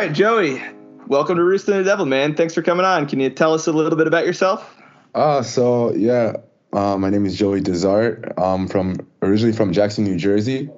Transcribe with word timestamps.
Right, 0.00 0.14
Joey, 0.14 0.62
welcome 1.08 1.36
to 1.36 1.44
Rooster 1.44 1.72
and 1.72 1.84
the 1.84 1.84
Devil, 1.84 2.06
man. 2.06 2.34
Thanks 2.34 2.54
for 2.54 2.62
coming 2.62 2.86
on. 2.86 3.06
Can 3.06 3.20
you 3.20 3.28
tell 3.28 3.52
us 3.52 3.66
a 3.66 3.72
little 3.72 3.98
bit 3.98 4.06
about 4.06 4.24
yourself? 4.24 4.74
Uh, 5.14 5.42
so 5.42 5.92
yeah, 5.92 6.36
uh, 6.72 6.96
my 6.96 7.10
name 7.10 7.26
is 7.26 7.36
Joey 7.36 7.60
DeZart. 7.60 8.32
I'm 8.38 8.66
from 8.66 9.06
originally 9.20 9.54
from 9.54 9.74
Jackson, 9.74 10.04
New 10.04 10.16
Jersey. 10.16 10.70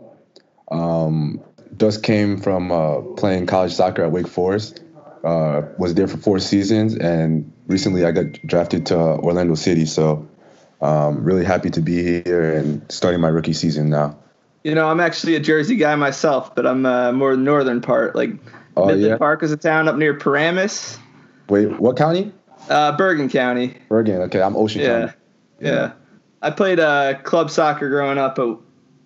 Um, 0.72 1.40
just 1.76 2.02
came 2.02 2.40
from 2.40 2.72
uh, 2.72 3.00
playing 3.16 3.46
college 3.46 3.72
soccer 3.72 4.02
at 4.02 4.10
Wake 4.10 4.26
Forest. 4.26 4.82
Uh, 5.22 5.68
was 5.78 5.94
there 5.94 6.08
for 6.08 6.16
four 6.16 6.40
seasons, 6.40 6.96
and 6.96 7.52
recently 7.68 8.04
I 8.04 8.10
got 8.10 8.32
drafted 8.44 8.86
to 8.86 8.98
Orlando 8.98 9.54
City. 9.54 9.86
So 9.86 10.28
um, 10.80 11.22
really 11.22 11.44
happy 11.44 11.70
to 11.70 11.80
be 11.80 12.22
here 12.24 12.54
and 12.54 12.84
starting 12.90 13.20
my 13.20 13.28
rookie 13.28 13.52
season 13.52 13.88
now. 13.88 14.18
You 14.64 14.74
know, 14.74 14.88
I'm 14.88 14.98
actually 14.98 15.36
a 15.36 15.40
Jersey 15.40 15.76
guy 15.76 15.94
myself, 15.94 16.56
but 16.56 16.66
I'm 16.66 16.84
uh, 16.84 17.12
more 17.12 17.36
northern 17.36 17.80
part. 17.80 18.16
Like 18.16 18.30
Oh, 18.76 18.86
Midland 18.86 19.10
yeah? 19.12 19.16
Park 19.18 19.42
is 19.42 19.52
a 19.52 19.56
town 19.56 19.88
up 19.88 19.96
near 19.96 20.14
Paramus, 20.14 20.98
Wait, 21.48 21.66
what 21.80 21.96
county? 21.96 22.32
uh, 22.70 22.96
Bergen 22.96 23.28
County. 23.28 23.76
Bergen. 23.88 24.22
Okay, 24.22 24.40
I'm 24.40 24.56
Ocean 24.56 24.80
Yeah, 24.80 24.98
County. 25.00 25.12
yeah. 25.60 25.70
yeah. 25.72 25.92
I 26.40 26.50
played 26.50 26.80
uh, 26.80 27.14
club 27.22 27.50
soccer 27.50 27.88
growing 27.88 28.18
up, 28.18 28.36
but 28.36 28.58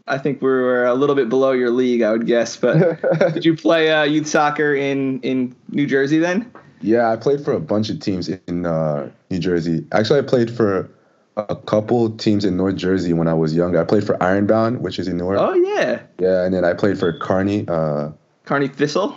I 0.07 0.19
think 0.19 0.41
we 0.41 0.49
were 0.49 0.85
a 0.87 0.95
little 0.95 1.15
bit 1.17 1.29
below 1.29 1.53
your 1.53 1.71
league, 1.71 2.03
I 2.03 2.13
would 2.13 2.27
guess. 2.27 2.57
But 2.57 3.01
did 3.35 3.45
you 3.45 3.57
play 3.57 3.91
uh, 3.91 4.05
youth 4.05 4.27
soccer 4.29 4.75
in 4.75 5.21
in 5.21 5.55
New 5.71 5.87
Jersey 5.87 6.19
then? 6.19 6.51
Yeah, 6.81 7.11
I 7.11 7.17
played 7.17 7.45
for 7.45 7.53
a 7.53 7.61
bunch 7.61 7.91
of 7.91 7.99
teams 8.01 8.29
in 8.29 8.67
uh, 8.67 9.11
New 9.31 9.39
Jersey. 9.39 9.85
Actually, 9.93 10.21
I 10.21 10.23
played 10.23 10.51
for 10.51 10.89
a 11.37 11.57
couple 11.57 12.11
teams 12.17 12.45
in 12.45 12.57
North 12.57 12.77
Jersey 12.77 13.13
when 13.13 13.27
I 13.29 13.35
was 13.35 13.55
younger. 13.55 13.81
I 13.81 13.85
played 13.85 14.05
for 14.05 14.23
Ironbound, 14.23 14.81
which 14.81 14.99
is 14.99 15.09
in 15.09 15.17
Newark. 15.17 15.39
Oh 15.41 15.55
yeah, 15.55 16.01
Yeah, 16.21 16.45
and 16.45 16.55
then 16.55 16.65
I 16.65 16.73
played 16.75 16.99
for 16.99 17.19
Kearny. 17.19 17.69
Uh, 17.69 18.13
Kearny 18.47 18.69
Thistle. 18.73 19.17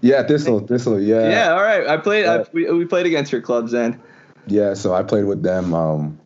Yeah, 0.00 0.22
Thistle, 0.22 0.60
Thistle. 0.60 1.00
Yeah, 1.00 1.28
Yeah, 1.28 1.52
all 1.52 1.62
right. 1.62 1.86
I 1.86 1.96
played. 1.96 2.26
I, 2.26 2.44
we, 2.52 2.70
we 2.70 2.84
played 2.84 3.06
against 3.06 3.32
your 3.32 3.40
clubs 3.40 3.72
then. 3.72 4.00
yeah. 4.46 4.74
So 4.74 4.94
I 4.94 5.02
played 5.02 5.24
with 5.24 5.42
them 5.42 5.74
um, 5.74 6.20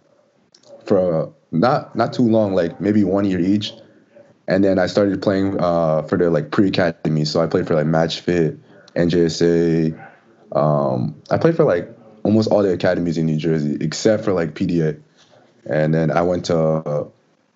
for 0.84 1.22
uh, 1.22 1.30
not 1.50 1.94
not 1.96 2.12
too 2.12 2.28
long, 2.28 2.54
like 2.54 2.80
maybe 2.80 3.04
one 3.04 3.24
year 3.24 3.40
each, 3.40 3.72
and 4.48 4.64
then 4.64 4.78
I 4.78 4.86
started 4.86 5.22
playing 5.22 5.60
uh, 5.60 6.02
for 6.02 6.18
their 6.18 6.30
like 6.30 6.50
pre 6.50 6.68
academy. 6.68 7.24
So 7.24 7.40
I 7.40 7.46
played 7.46 7.66
for 7.66 7.74
like 7.74 7.86
Match 7.86 8.20
Fit, 8.20 8.58
NJSA. 8.94 10.08
Um, 10.54 11.20
I 11.30 11.38
played 11.38 11.56
for 11.56 11.64
like 11.64 11.88
almost 12.24 12.50
all 12.50 12.62
the 12.62 12.72
academies 12.72 13.18
in 13.18 13.26
New 13.26 13.38
Jersey 13.38 13.78
except 13.80 14.24
for 14.24 14.32
like 14.32 14.54
PDA. 14.54 15.00
And 15.66 15.94
then 15.94 16.10
I 16.10 16.22
went 16.22 16.46
to 16.46 16.58
uh, 16.58 17.08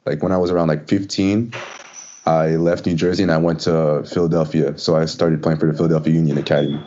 like 0.04 0.22
when 0.22 0.32
I 0.32 0.38
was 0.38 0.50
around 0.50 0.68
like 0.68 0.88
15, 0.88 1.52
I 2.26 2.56
left 2.56 2.86
New 2.86 2.94
Jersey 2.94 3.22
and 3.22 3.30
I 3.32 3.36
went 3.38 3.60
to 3.60 4.04
Philadelphia. 4.12 4.76
So 4.78 4.96
I 4.96 5.04
started 5.04 5.42
playing 5.42 5.58
for 5.58 5.66
the 5.70 5.76
Philadelphia 5.76 6.12
Union 6.12 6.38
Academy. 6.38 6.80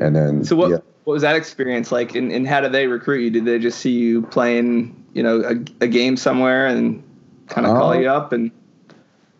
And 0.00 0.16
then 0.16 0.44
So 0.44 0.56
what 0.56 0.70
yeah. 0.70 0.78
what 1.04 1.12
was 1.14 1.22
that 1.22 1.36
experience 1.36 1.92
like, 1.92 2.14
and, 2.14 2.32
and 2.32 2.48
how 2.48 2.62
did 2.62 2.72
they 2.72 2.86
recruit 2.86 3.20
you? 3.20 3.30
Did 3.30 3.44
they 3.44 3.58
just 3.58 3.78
see 3.78 3.90
you 3.92 4.22
playing, 4.22 5.04
you 5.12 5.22
know, 5.22 5.40
a, 5.42 5.84
a 5.84 5.88
game 5.88 6.16
somewhere 6.16 6.66
and 6.66 7.02
kind 7.48 7.66
of 7.66 7.76
call 7.76 7.90
Uh, 7.90 7.98
you 7.98 8.08
up 8.08 8.32
and? 8.32 8.50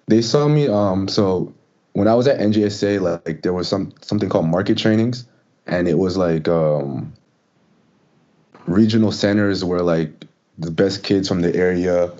they 0.06 0.20
saw 0.20 0.46
me 0.46 0.68
um 0.68 1.08
so 1.08 1.50
when 1.94 2.06
I 2.08 2.14
was 2.14 2.26
at 2.28 2.38
NJSA 2.38 3.00
like, 3.00 3.26
like 3.26 3.42
there 3.42 3.54
was 3.54 3.66
some 3.66 3.92
something 4.02 4.28
called 4.28 4.46
market 4.46 4.76
trainings 4.76 5.26
and 5.66 5.88
it 5.88 5.96
was 5.96 6.18
like 6.18 6.46
um 6.48 7.14
regional 8.66 9.12
centers 9.12 9.64
where 9.64 9.80
like 9.80 10.26
the 10.58 10.70
best 10.70 11.02
kids 11.02 11.28
from 11.28 11.40
the 11.40 11.54
area 11.56 12.12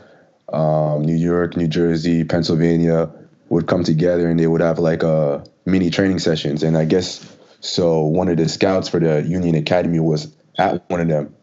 um 0.55 1.03
New 1.03 1.17
York, 1.17 1.57
New 1.57 1.69
Jersey, 1.69 2.25
Pennsylvania 2.25 3.11
would 3.49 3.67
come 3.67 3.85
together 3.85 4.29
and 4.29 4.39
they 4.39 4.47
would 4.47 4.61
have 4.61 4.79
like 4.79 5.03
a 5.03 5.45
mini 5.67 5.91
training 5.91 6.19
sessions. 6.19 6.63
And 6.63 6.77
I 6.77 6.85
guess 6.85 7.37
so 7.61 8.03
one 8.03 8.29
of 8.29 8.37
the 8.37 8.49
scouts 8.49 8.89
for 8.89 9.01
the 9.01 9.23
Union 9.23 9.55
Academy 9.55 10.01
was 10.01 10.35
at 10.59 10.89
one 10.91 11.01
of 11.01 11.09
them. 11.09 11.35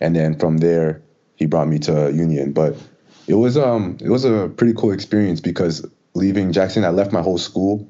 And 0.00 0.14
then 0.14 0.38
from 0.38 0.58
there 0.58 1.02
he 1.36 1.46
brought 1.46 1.68
me 1.68 1.78
to 1.80 2.12
Union. 2.12 2.52
But 2.52 2.76
it 3.26 3.34
was 3.34 3.56
um 3.56 3.96
it 4.00 4.10
was 4.10 4.24
a 4.24 4.48
pretty 4.56 4.74
cool 4.74 4.92
experience 4.92 5.40
because 5.40 5.86
leaving 6.14 6.52
Jackson 6.52 6.84
I 6.84 6.90
left 6.90 7.12
my 7.12 7.22
whole 7.22 7.38
school. 7.38 7.88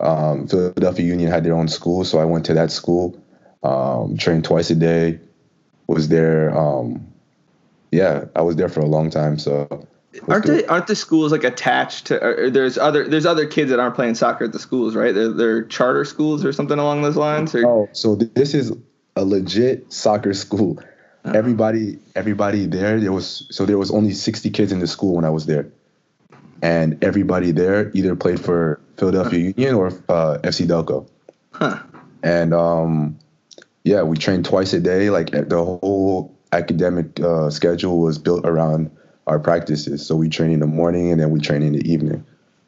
Um, 0.00 0.48
Philadelphia 0.48 1.06
Union 1.06 1.30
had 1.30 1.44
their 1.44 1.54
own 1.54 1.68
school 1.68 2.04
so 2.04 2.18
I 2.18 2.24
went 2.24 2.46
to 2.46 2.54
that 2.54 2.72
school 2.72 3.20
um, 3.62 4.16
trained 4.16 4.44
twice 4.44 4.68
a 4.70 4.74
day 4.74 5.20
was 5.86 6.08
there 6.08 6.56
um, 6.56 7.06
yeah 7.92 8.24
I 8.34 8.42
was 8.42 8.56
there 8.56 8.68
for 8.68 8.80
a 8.80 8.86
long 8.86 9.10
time. 9.10 9.38
So 9.38 9.86
Aren't 10.28 10.46
they 10.46 10.64
aren't 10.66 10.86
the 10.86 10.96
schools 10.96 11.32
like 11.32 11.44
attached 11.44 12.06
to? 12.06 12.50
There's 12.52 12.78
other 12.78 13.08
there's 13.08 13.26
other 13.26 13.46
kids 13.46 13.70
that 13.70 13.80
aren't 13.80 13.94
playing 13.94 14.14
soccer 14.14 14.44
at 14.44 14.52
the 14.52 14.58
schools, 14.58 14.94
right? 14.94 15.14
They're, 15.14 15.32
they're 15.32 15.64
charter 15.64 16.04
schools 16.04 16.44
or 16.44 16.52
something 16.52 16.78
along 16.78 17.02
those 17.02 17.16
lines. 17.16 17.54
Or 17.54 17.66
Oh, 17.66 17.88
so 17.92 18.16
th- 18.16 18.32
this 18.34 18.54
is 18.54 18.72
a 19.16 19.24
legit 19.24 19.92
soccer 19.92 20.34
school. 20.34 20.78
Everybody, 21.24 21.98
everybody 22.14 22.66
there. 22.66 23.00
There 23.00 23.12
was 23.12 23.46
so 23.50 23.64
there 23.64 23.78
was 23.78 23.90
only 23.90 24.12
sixty 24.12 24.50
kids 24.50 24.72
in 24.72 24.80
the 24.80 24.86
school 24.86 25.16
when 25.16 25.24
I 25.24 25.30
was 25.30 25.46
there, 25.46 25.66
and 26.60 27.02
everybody 27.02 27.50
there 27.50 27.90
either 27.94 28.14
played 28.14 28.40
for 28.40 28.78
Philadelphia 28.98 29.52
Union 29.56 29.74
or 29.74 29.86
uh, 30.08 30.38
FC 30.42 30.66
Delco. 30.66 31.08
Huh. 31.52 31.82
And 32.22 32.52
um, 32.52 33.18
yeah, 33.84 34.02
we 34.02 34.18
trained 34.18 34.44
twice 34.44 34.74
a 34.74 34.80
day. 34.80 35.08
Like 35.08 35.30
the 35.30 35.64
whole 35.64 36.36
academic 36.52 37.18
uh, 37.20 37.48
schedule 37.48 38.00
was 38.00 38.18
built 38.18 38.44
around 38.44 38.90
our 39.26 39.38
practices. 39.38 40.06
So 40.06 40.16
we 40.16 40.28
train 40.28 40.50
in 40.50 40.60
the 40.60 40.66
morning 40.66 41.10
and 41.10 41.20
then 41.20 41.30
we 41.30 41.40
train 41.40 41.62
in 41.62 41.72
the 41.72 41.90
evening. 41.90 42.24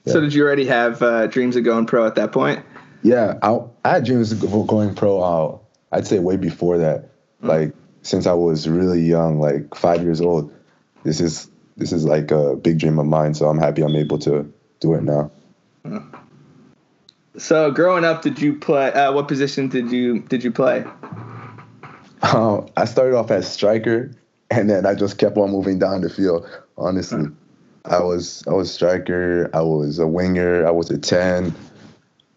So 0.06 0.21
did 0.21 0.33
you 0.33 0.44
already 0.44 0.67
have 0.67 1.03
uh, 1.03 1.27
dreams 1.27 1.56
of 1.56 1.65
going 1.65 1.87
pro 1.87 2.06
at 2.06 2.15
that 2.15 2.31
point? 2.31 2.65
Yeah, 3.03 3.39
I, 3.43 3.59
I 3.84 3.91
had 3.94 4.05
dreams 4.05 4.31
of 4.33 4.67
going 4.67 4.94
pro. 4.94 5.21
Uh, 5.21 5.59
I'd 5.93 6.06
say 6.06 6.19
way 6.21 6.37
before 6.37 6.78
that, 6.78 7.11
like 7.41 7.72
since 8.03 8.27
I 8.27 8.33
was 8.33 8.69
really 8.69 9.00
young, 9.00 9.41
like 9.41 9.75
five 9.75 10.03
years 10.03 10.21
old. 10.21 10.53
This 11.03 11.21
is 11.21 11.50
this 11.77 11.93
is 11.93 12.05
like 12.05 12.31
a 12.31 12.56
big 12.56 12.78
dream 12.78 12.99
of 12.99 13.06
mine. 13.06 13.34
So 13.34 13.49
I'm 13.49 13.59
happy 13.59 13.83
I'm 13.83 13.97
able 13.97 14.19
to 14.21 14.53
do 14.81 14.94
it 14.94 15.03
now. 15.03 15.31
So 17.38 17.71
growing 17.71 18.05
up, 18.05 18.23
did 18.23 18.41
you 18.41 18.55
play? 18.55 18.93
Uh, 18.93 19.12
what 19.12 19.28
position 19.28 19.69
did 19.69 19.91
you 19.91 20.21
did 20.21 20.43
you 20.43 20.53
play? 20.53 20.84
Um, 22.23 22.67
I 22.77 22.87
started 22.87 23.17
off 23.17 23.31
as 23.31 23.50
striker, 23.50 24.11
and 24.51 24.71
then 24.71 24.87
I 24.87 24.95
just 24.95 25.19
kept 25.19 25.37
on 25.37 25.51
moving 25.51 25.79
down 25.79 26.01
the 26.03 26.11
field. 26.11 26.49
Honestly, 26.79 27.27
I 27.84 28.01
was 28.01 28.45
I 28.47 28.53
was 28.53 28.73
striker. 28.73 29.51
I 29.55 29.61
was 29.61 29.99
a 29.99 30.07
winger. 30.07 30.67
I 30.67 30.71
was 30.71 30.91
a 30.91 30.99
ten. 30.99 31.55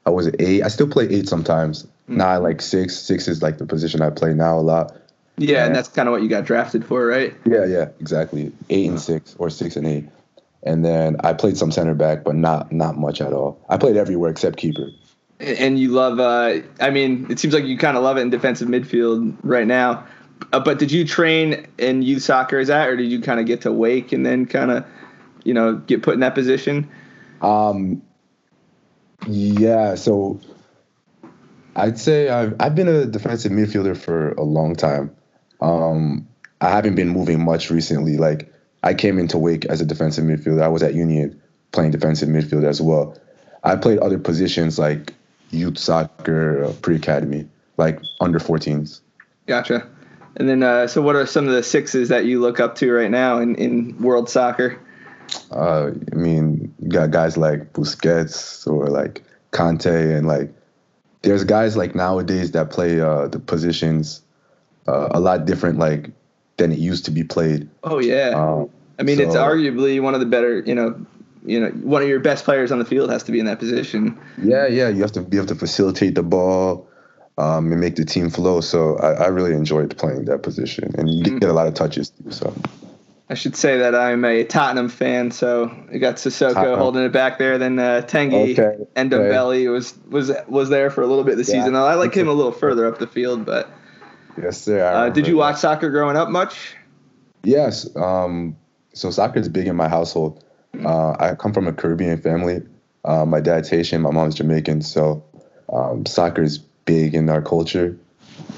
I 0.06 0.10
was 0.12 0.28
an 0.28 0.36
eight. 0.40 0.64
I 0.64 0.70
still 0.70 0.88
play 0.88 1.06
eight 1.10 1.28
sometimes. 1.28 1.86
Now 2.08 2.30
I 2.30 2.38
like 2.38 2.62
six. 2.62 2.98
Six 2.98 3.28
is 3.28 3.42
like 3.42 3.58
the 3.60 3.66
position 3.66 4.02
I 4.02 4.10
play 4.10 4.34
now 4.34 4.58
a 4.58 4.62
lot. 4.62 4.96
Yeah, 5.38 5.66
and 5.66 5.70
Yeah. 5.70 5.74
that's 5.74 5.88
kind 5.90 6.08
of 6.08 6.12
what 6.12 6.22
you 6.22 6.28
got 6.30 6.46
drafted 6.46 6.84
for, 6.84 7.06
right? 7.06 7.34
Yeah, 7.46 7.66
yeah, 7.66 7.90
exactly. 8.00 8.52
Eight 8.70 8.90
and 8.90 9.00
six, 9.00 9.36
or 9.38 9.50
six 9.50 9.76
and 9.76 9.86
eight, 9.88 10.06
and 10.64 10.84
then 10.84 11.18
I 11.24 11.34
played 11.34 11.58
some 11.58 11.72
center 11.72 11.94
back, 11.94 12.24
but 12.24 12.36
not 12.36 12.72
not 12.72 12.98
much 12.98 13.22
at 13.22 13.32
all. 13.34 13.64
I 13.70 13.78
played 13.78 13.96
everywhere 13.98 14.32
except 14.32 14.58
keeper. 14.58 14.90
And 15.40 15.80
you 15.80 15.90
love. 15.92 16.20
Uh, 16.20 16.62
I 16.82 16.90
mean, 16.90 17.28
it 17.30 17.40
seems 17.40 17.54
like 17.54 17.64
you 17.64 17.78
kind 17.78 17.96
of 17.96 18.04
love 18.04 18.18
it 18.18 18.22
in 18.22 18.30
defensive 18.30 18.68
midfield 18.68 19.38
right 19.44 19.68
now. 19.68 20.06
Uh, 20.52 20.60
but 20.60 20.80
did 20.80 20.92
you 20.92 21.06
train 21.06 21.68
in 21.78 22.02
youth 22.02 22.24
soccer 22.24 22.60
as 22.60 22.68
that, 22.68 22.88
or 22.90 22.96
did 22.96 23.12
you 23.12 23.22
kind 23.22 23.40
of 23.40 23.46
get 23.46 23.62
to 23.62 23.72
Wake 23.72 24.12
and 24.12 24.26
then 24.26 24.46
kind 24.46 24.72
of, 24.72 24.86
you 25.44 25.54
know, 25.54 25.76
get 25.76 26.02
put 26.02 26.14
in 26.14 26.22
that 26.22 26.36
position? 26.36 26.90
Um, 27.42 28.02
yeah, 29.28 29.96
so 29.96 30.40
I'd 31.76 32.00
say 32.00 32.30
I've 32.30 32.56
I've 32.60 32.76
been 32.76 32.88
a 32.88 33.06
defensive 33.06 33.52
midfielder 33.52 33.98
for 33.98 34.32
a 34.34 34.44
long 34.44 34.76
time. 34.76 35.16
Um, 35.62 36.28
I 36.62 36.70
haven't 36.70 36.96
been 36.96 37.10
moving 37.10 37.44
much 37.44 37.70
recently. 37.70 38.18
Like 38.18 38.52
I 38.84 38.94
came 38.94 39.20
into 39.20 39.38
Wake 39.38 39.66
as 39.66 39.82
a 39.82 39.86
defensive 39.86 40.26
midfielder. 40.26 40.62
I 40.62 40.68
was 40.68 40.84
at 40.84 40.94
Union 40.94 41.42
playing 41.72 41.92
defensive 41.92 42.30
midfield 42.30 42.64
as 42.64 42.82
well. 42.82 43.18
I 43.64 43.76
played 43.76 44.00
other 44.00 44.18
positions 44.18 44.80
like 44.80 45.14
youth 45.52 45.78
soccer, 45.78 46.64
uh, 46.64 46.74
pre-academy, 46.82 47.48
like 47.78 48.02
under 48.22 48.40
14s. 48.40 49.02
Gotcha. 49.48 49.88
And 50.36 50.48
then, 50.48 50.64
uh, 50.64 50.88
so 50.88 51.02
what 51.02 51.16
are 51.16 51.26
some 51.26 51.48
of 51.48 51.54
the 51.54 51.64
sixes 51.64 52.10
that 52.10 52.26
you 52.26 52.40
look 52.40 52.60
up 52.60 52.76
to 52.76 52.92
right 52.92 53.12
now 53.12 53.40
in, 53.40 53.56
in 53.56 54.02
world 54.02 54.30
soccer? 54.30 54.80
Uh, 55.52 55.92
I 56.12 56.16
mean, 56.16 56.74
you 56.80 56.90
got 56.90 57.12
guys 57.12 57.38
like 57.38 57.74
Busquets 57.74 58.66
or 58.68 58.88
like 58.88 59.24
Kanté 59.52 60.16
and 60.18 60.28
like 60.28 60.54
there's 61.22 61.44
guys 61.44 61.76
like 61.76 61.96
nowadays 61.96 62.52
that 62.52 62.70
play 62.70 63.00
uh, 63.02 63.28
the 63.28 63.40
positions 63.40 64.22
uh, 64.88 65.10
a 65.12 65.20
lot 65.20 65.46
different 65.46 65.78
like 65.78 66.12
than 66.58 66.72
it 66.72 66.80
used 66.80 67.06
to 67.06 67.12
be 67.12 67.24
played. 67.24 67.70
Oh 67.84 68.00
yeah. 68.00 68.30
Um, 68.30 68.70
I 68.98 69.04
mean, 69.04 69.20
it's 69.20 69.36
arguably 69.36 70.02
one 70.02 70.14
of 70.14 70.20
the 70.20 70.26
better. 70.26 70.60
You 70.60 70.76
know, 70.76 71.06
you 71.46 71.60
know, 71.60 71.70
one 71.70 72.02
of 72.02 72.08
your 72.08 72.20
best 72.20 72.44
players 72.44 72.72
on 72.72 72.80
the 72.80 72.86
field 72.86 73.10
has 73.10 73.24
to 73.24 73.32
be 73.32 73.40
in 73.40 73.46
that 73.46 73.60
position. 73.60 74.20
Yeah, 74.42 74.68
yeah, 74.68 74.90
you 74.90 75.02
have 75.02 75.14
to 75.14 75.22
be 75.22 75.38
able 75.38 75.48
to 75.48 75.56
facilitate 75.56 76.16
the 76.16 76.24
ball 76.24 76.89
um, 77.40 77.72
and 77.72 77.80
make 77.82 77.96
the 77.96 78.06
team 78.06 78.30
flow. 78.30 78.62
So 78.62 78.98
I, 78.98 79.14
I 79.14 79.28
really 79.28 79.54
enjoyed 79.54 79.96
playing 79.98 80.26
that 80.26 80.44
position, 80.44 80.94
and 80.98 81.10
you 81.10 81.24
Mm. 81.24 81.40
get 81.40 81.50
a 81.50 81.54
lot 81.54 81.68
of 81.68 81.74
touches 81.74 82.10
too. 82.10 82.32
So 82.32 82.54
I 83.30 83.36
should 83.36 83.56
say 83.56 83.78
that 83.80 83.96
I'm 83.96 84.26
a 84.26 84.44
Tottenham 84.44 84.90
fan, 84.90 85.32
so 85.32 85.72
we 85.92 86.00
got 86.00 86.16
Sissoko 86.16 86.54
Tottenham. 86.54 86.80
holding 86.80 87.04
it 87.04 87.12
back 87.12 87.38
there. 87.38 87.58
Then 87.58 87.80
uh, 87.80 88.02
Tanguy 88.06 88.58
Okay. 88.60 88.84
Dembele 88.96 89.72
was 89.72 89.94
was 90.10 90.32
was 90.48 90.70
there 90.70 90.90
for 90.90 91.02
a 91.02 91.08
little 91.08 91.24
bit 91.24 91.38
this 91.38 91.50
Yeah. 91.50 91.62
season. 91.62 91.76
I 91.76 91.94
like 91.96 92.14
him 92.14 92.28
a 92.28 92.34
little 92.34 92.52
further 92.52 92.86
up 92.88 92.98
the 93.00 93.08
field, 93.08 93.46
but 93.46 93.70
yes, 94.42 94.62
sir. 94.62 94.84
Uh, 94.84 95.10
did 95.10 95.28
you 95.28 95.34
that. 95.34 95.40
watch 95.40 95.58
soccer 95.58 95.90
growing 95.90 96.18
up 96.18 96.30
much? 96.30 96.76
Yes. 97.44 97.88
Um, 97.96 98.58
so 98.94 99.12
soccer 99.12 99.40
is 99.40 99.48
big 99.48 99.68
in 99.68 99.76
my 99.76 99.88
household. 99.88 100.44
Uh, 100.84 101.16
I 101.20 101.36
come 101.36 101.54
from 101.54 101.68
a 101.68 101.74
Caribbean 101.74 102.20
family. 102.22 102.62
Uh, 103.06 103.26
my 103.26 103.40
dad's 103.40 103.70
Haitian, 103.70 104.02
my 104.02 104.12
mom's 104.12 104.36
Jamaican. 104.36 104.82
So 104.82 105.24
um, 105.72 106.06
soccer 106.06 106.42
is 106.44 106.60
big 106.90 107.14
in 107.14 107.30
our 107.30 107.42
culture. 107.42 107.96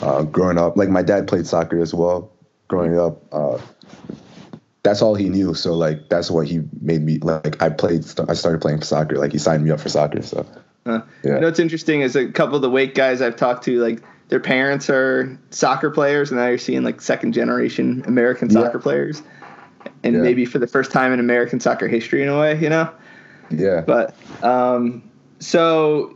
Uh, 0.01 0.23
growing 0.23 0.57
up, 0.57 0.77
like 0.77 0.89
my 0.89 1.01
dad 1.01 1.27
played 1.27 1.45
soccer 1.45 1.81
as 1.81 1.93
well. 1.93 2.31
Growing 2.69 2.97
up, 2.97 3.21
uh, 3.33 3.57
that's 4.83 5.01
all 5.01 5.15
he 5.15 5.27
knew. 5.29 5.53
So 5.53 5.73
like 5.73 6.07
that's 6.09 6.31
what 6.31 6.47
he 6.47 6.61
made 6.81 7.01
me 7.01 7.17
like. 7.19 7.61
I 7.61 7.69
played. 7.69 8.05
I 8.29 8.33
started 8.33 8.61
playing 8.61 8.81
soccer. 8.83 9.17
Like 9.17 9.33
he 9.33 9.37
signed 9.37 9.63
me 9.65 9.71
up 9.71 9.79
for 9.81 9.89
soccer. 9.89 10.21
So 10.21 10.45
Uh, 10.85 11.01
Yeah. 11.23 11.35
You 11.35 11.39
know 11.41 11.47
what's 11.47 11.59
interesting 11.59 12.01
is 12.01 12.15
a 12.15 12.31
couple 12.31 12.55
of 12.55 12.61
the 12.61 12.69
wake 12.69 12.95
guys 12.95 13.21
I've 13.21 13.35
talked 13.35 13.65
to, 13.65 13.79
like 13.81 14.01
their 14.29 14.39
parents 14.39 14.89
are 14.89 15.37
soccer 15.49 15.91
players, 15.91 16.31
and 16.31 16.39
now 16.39 16.47
you're 16.47 16.57
seeing 16.57 16.83
like 16.83 17.01
second 17.01 17.33
generation 17.33 18.03
American 18.07 18.49
Yeah. 18.49 18.61
soccer 18.61 18.79
players, 18.79 19.21
and 20.03 20.15
Yeah. 20.15 20.21
maybe 20.21 20.45
for 20.45 20.57
the 20.59 20.67
first 20.67 20.91
time 20.91 21.11
in 21.11 21.19
American 21.19 21.59
soccer 21.59 21.87
history 21.87 22.23
in 22.23 22.29
a 22.29 22.39
way, 22.39 22.57
you 22.57 22.69
know. 22.69 22.87
yeah. 23.49 23.81
But 23.85 24.15
um, 24.41 25.03
so 25.39 26.15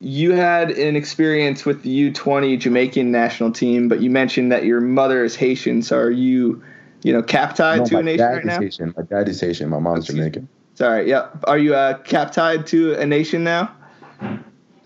you 0.00 0.32
had 0.32 0.70
an 0.70 0.96
experience 0.96 1.64
with 1.66 1.82
the 1.82 2.10
U20 2.10 2.58
Jamaican 2.58 3.10
national 3.12 3.52
team, 3.52 3.88
but 3.88 4.00
you 4.00 4.10
mentioned 4.10 4.50
that 4.50 4.64
your 4.64 4.80
mother 4.80 5.24
is 5.24 5.36
Haitian. 5.36 5.82
So 5.82 5.98
are 5.98 6.10
you, 6.10 6.62
you 7.02 7.12
know, 7.12 7.22
cap 7.22 7.54
tied 7.54 7.80
No, 7.80 7.84
to 7.86 7.98
a 7.98 8.02
nation 8.02 8.18
dad 8.18 8.32
right 8.32 8.40
is 8.40 8.46
now? 8.46 8.60
Haitian. 8.60 8.94
My 8.96 9.02
dad 9.02 9.28
is 9.28 9.40
Haitian. 9.40 9.68
My 9.68 9.78
mom's 9.78 10.04
Excuse- 10.04 10.16
Jamaican. 10.18 10.48
Sorry, 10.74 11.10
yeah. 11.10 11.28
Are 11.44 11.58
you 11.58 11.74
uh, 11.74 11.98
cap 11.98 12.32
tied 12.32 12.66
to 12.68 12.94
a 12.94 13.04
nation 13.04 13.44
now? 13.44 13.70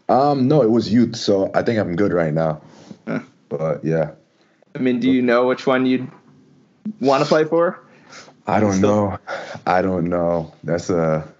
Um, 0.08 0.48
no, 0.48 0.62
it 0.62 0.70
was 0.70 0.92
youth. 0.92 1.14
So 1.14 1.52
I 1.54 1.62
think 1.62 1.78
I'm 1.78 1.94
good 1.94 2.12
right 2.12 2.32
now. 2.34 2.60
Huh. 3.06 3.20
But 3.48 3.84
yeah. 3.84 4.10
I 4.74 4.80
mean, 4.80 4.98
do 4.98 5.08
you 5.08 5.22
know 5.22 5.46
which 5.46 5.68
one 5.68 5.86
you'd 5.86 6.10
want 7.00 7.22
to 7.22 7.28
play 7.28 7.44
for? 7.44 7.80
I 8.48 8.58
don't 8.58 8.80
know. 8.80 9.18
I 9.66 9.82
don't 9.82 10.08
know. 10.08 10.52
That's 10.64 10.90
a 10.90 11.32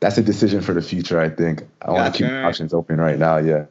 that's 0.00 0.18
a 0.18 0.22
decision 0.22 0.60
for 0.60 0.74
the 0.74 0.82
future. 0.82 1.20
I 1.20 1.28
think 1.28 1.62
I 1.82 1.90
want 1.90 2.14
to 2.14 2.22
keep 2.22 2.32
options 2.32 2.74
open 2.74 2.98
right 2.98 3.18
now. 3.18 3.38
Yeah. 3.38 3.66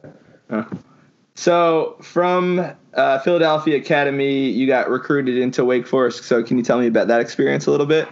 So 1.34 1.96
from 2.00 2.72
uh, 2.94 3.18
Philadelphia 3.20 3.76
Academy, 3.76 4.48
you 4.48 4.66
got 4.66 4.88
recruited 4.88 5.38
into 5.38 5.64
Wake 5.64 5.86
Forest. 5.86 6.24
So 6.24 6.42
can 6.42 6.56
you 6.56 6.64
tell 6.64 6.78
me 6.78 6.86
about 6.86 7.08
that 7.08 7.20
experience 7.20 7.66
a 7.66 7.70
little 7.70 7.86
bit? 7.86 8.08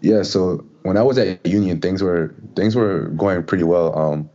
Yeah. 0.00 0.22
So 0.22 0.64
when 0.82 0.96
I 0.96 1.02
was 1.02 1.18
at 1.18 1.44
Union, 1.46 1.80
things 1.80 2.02
were 2.02 2.34
things 2.56 2.74
were 2.74 3.08
going 3.08 3.42
pretty 3.44 3.64
well. 3.64 3.96
Um, 3.96 4.30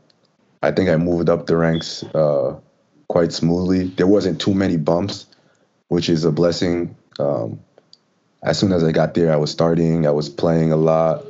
I 0.62 0.72
think 0.72 0.90
I 0.90 0.98
moved 0.98 1.30
up 1.30 1.48
the 1.48 1.58
ranks 1.58 2.04
uh, 2.04 2.58
quite 3.10 3.34
smoothly. 3.34 3.88
There 3.88 4.08
wasn't 4.08 4.40
too 4.40 4.54
many 4.54 4.78
bumps, 4.78 5.26
which 5.90 6.08
is 6.08 6.24
a 6.24 6.32
blessing. 6.32 6.96
Um, 7.20 7.60
as 8.44 8.60
soon 8.60 8.72
as 8.72 8.84
I 8.84 8.92
got 8.92 9.14
there, 9.14 9.32
I 9.32 9.36
was 9.38 9.52
starting. 9.52 10.06
I 10.06 10.12
was 10.12 10.30
playing 10.30 10.72
a 10.72 10.78
lot. 10.78 11.26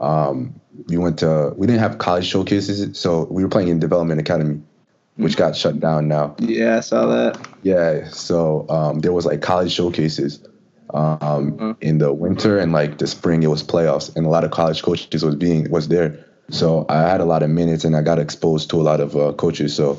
Um, 0.00 0.60
we 0.88 0.96
went 0.96 1.18
to 1.20 1.52
we 1.56 1.66
didn't 1.66 1.80
have 1.80 1.98
college 1.98 2.26
showcases, 2.26 2.98
so 2.98 3.24
we 3.30 3.42
were 3.42 3.48
playing 3.48 3.68
in 3.68 3.78
Development 3.78 4.20
Academy, 4.20 4.60
which 5.16 5.36
got 5.36 5.56
shut 5.56 5.80
down 5.80 6.08
now. 6.08 6.34
Yeah, 6.38 6.76
I 6.78 6.80
saw 6.80 7.06
that. 7.06 7.46
Yeah, 7.62 8.08
so 8.08 8.66
um, 8.68 9.00
there 9.00 9.12
was 9.12 9.26
like 9.26 9.40
college 9.42 9.72
showcases 9.72 10.40
um, 10.94 11.52
Mhm. 11.58 11.76
in 11.80 11.98
the 11.98 12.12
winter 12.12 12.58
and 12.58 12.72
like 12.72 12.98
the 12.98 13.06
spring. 13.06 13.42
It 13.42 13.48
was 13.50 13.62
playoffs, 13.62 14.14
and 14.14 14.26
a 14.26 14.28
lot 14.28 14.44
of 14.44 14.50
college 14.50 14.82
coaches 14.82 15.24
was 15.24 15.34
being 15.34 15.70
was 15.70 15.88
there. 15.88 16.18
So 16.50 16.86
I 16.88 17.00
had 17.08 17.20
a 17.20 17.24
lot 17.24 17.42
of 17.42 17.50
minutes, 17.50 17.84
and 17.84 17.96
I 17.96 18.02
got 18.02 18.18
exposed 18.20 18.70
to 18.70 18.80
a 18.80 18.84
lot 18.84 19.00
of 19.00 19.16
uh, 19.16 19.32
coaches. 19.32 19.74
So 19.74 19.96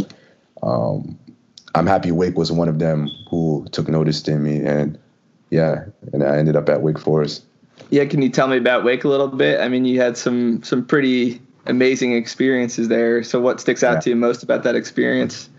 um, 0.63 1.17
I'm 1.75 1.85
happy 1.87 2.11
Wake 2.11 2.37
was 2.37 2.51
one 2.51 2.69
of 2.69 2.79
them 2.79 3.09
who 3.29 3.65
took 3.71 3.89
notice 3.89 4.21
to 4.23 4.37
me, 4.37 4.61
and 4.65 4.97
yeah, 5.49 5.85
and 6.13 6.23
I 6.23 6.37
ended 6.37 6.55
up 6.55 6.69
at 6.69 6.81
Wake 6.81 6.99
Forest. 6.99 7.43
Yeah, 7.89 8.05
can 8.05 8.21
you 8.21 8.29
tell 8.29 8.47
me 8.47 8.57
about 8.57 8.83
Wake 8.83 9.03
a 9.03 9.07
little 9.07 9.27
bit? 9.27 9.61
I 9.61 9.69
mean, 9.69 9.85
you 9.85 9.99
had 10.01 10.17
some 10.17 10.61
some 10.63 10.85
pretty 10.85 11.41
amazing 11.65 12.13
experiences 12.13 12.87
there. 12.87 13.23
So 13.23 13.39
what 13.39 13.59
sticks 13.59 13.83
out 13.83 13.95
Yeah. 13.95 13.99
to 14.01 14.09
you 14.11 14.15
most 14.15 14.43
about 14.43 14.63
that 14.63 14.75
experience? 14.75 15.49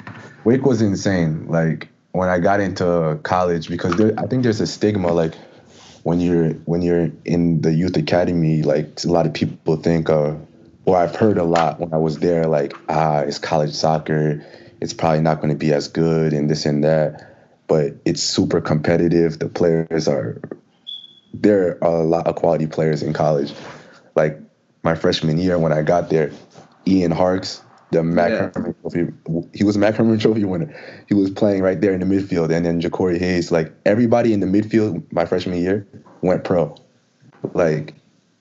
Wake 0.44 0.64
was 0.64 0.80
insane. 0.82 1.46
Like 1.48 1.88
when 2.12 2.28
I 2.28 2.38
got 2.38 2.60
into 2.60 3.18
college, 3.22 3.68
because 3.68 3.94
there, 3.96 4.12
I 4.18 4.26
think 4.26 4.42
there's 4.42 4.60
a 4.60 4.66
stigma 4.66 5.12
like 5.12 5.34
when 6.04 6.20
you're 6.20 6.50
when 6.64 6.82
you're 6.82 7.10
in 7.24 7.60
the 7.60 7.72
youth 7.72 7.96
academy, 7.96 8.62
like 8.62 9.04
a 9.04 9.08
lot 9.08 9.26
of 9.26 9.34
people 9.34 9.76
think, 9.76 10.08
of, 10.08 10.40
or 10.86 10.96
I've 10.96 11.14
heard 11.14 11.38
a 11.38 11.44
lot 11.44 11.80
when 11.80 11.92
I 11.92 11.98
was 11.98 12.18
there, 12.18 12.46
like 12.46 12.72
ah, 12.88 13.20
it's 13.20 13.38
college 13.38 13.72
soccer, 13.74 14.42
it's 14.80 14.92
probably 14.92 15.20
not 15.20 15.36
going 15.40 15.50
to 15.50 15.58
be 15.58 15.72
as 15.72 15.88
good 15.88 16.32
and 16.32 16.48
this 16.48 16.64
and 16.64 16.82
that, 16.84 17.36
but 17.66 17.94
it's 18.04 18.22
super 18.22 18.60
competitive. 18.60 19.38
The 19.38 19.48
players 19.48 20.08
are 20.08 20.40
there 21.34 21.82
are 21.82 22.00
a 22.00 22.04
lot 22.04 22.26
of 22.26 22.36
quality 22.36 22.66
players 22.66 23.02
in 23.02 23.12
college. 23.12 23.52
Like 24.14 24.38
my 24.82 24.94
freshman 24.94 25.38
year 25.38 25.58
when 25.58 25.72
I 25.72 25.82
got 25.82 26.10
there, 26.10 26.32
Ian 26.86 27.10
Harkes, 27.10 27.62
the 27.90 28.02
Mac 28.02 28.30
Yeah. 28.30 28.50
Hermann 28.54 28.74
Trophy, 28.82 29.06
he 29.54 29.64
was 29.64 29.76
a 29.76 29.78
MAC 29.78 29.94
Hermann 29.94 30.18
Trophy 30.18 30.44
winner. 30.44 30.74
He 31.08 31.14
was 31.14 31.30
playing 31.30 31.62
right 31.62 31.80
there 31.80 31.92
in 31.92 32.00
the 32.00 32.06
midfield, 32.06 32.50
and 32.50 32.64
then 32.66 32.80
Jacori 32.80 33.18
Hayes, 33.18 33.50
like 33.50 33.72
everybody 33.86 34.32
in 34.32 34.40
the 34.40 34.46
midfield 34.46 35.10
my 35.12 35.24
freshman 35.24 35.58
year 35.58 35.86
went 36.20 36.44
pro. 36.44 36.74
Like 37.54 37.94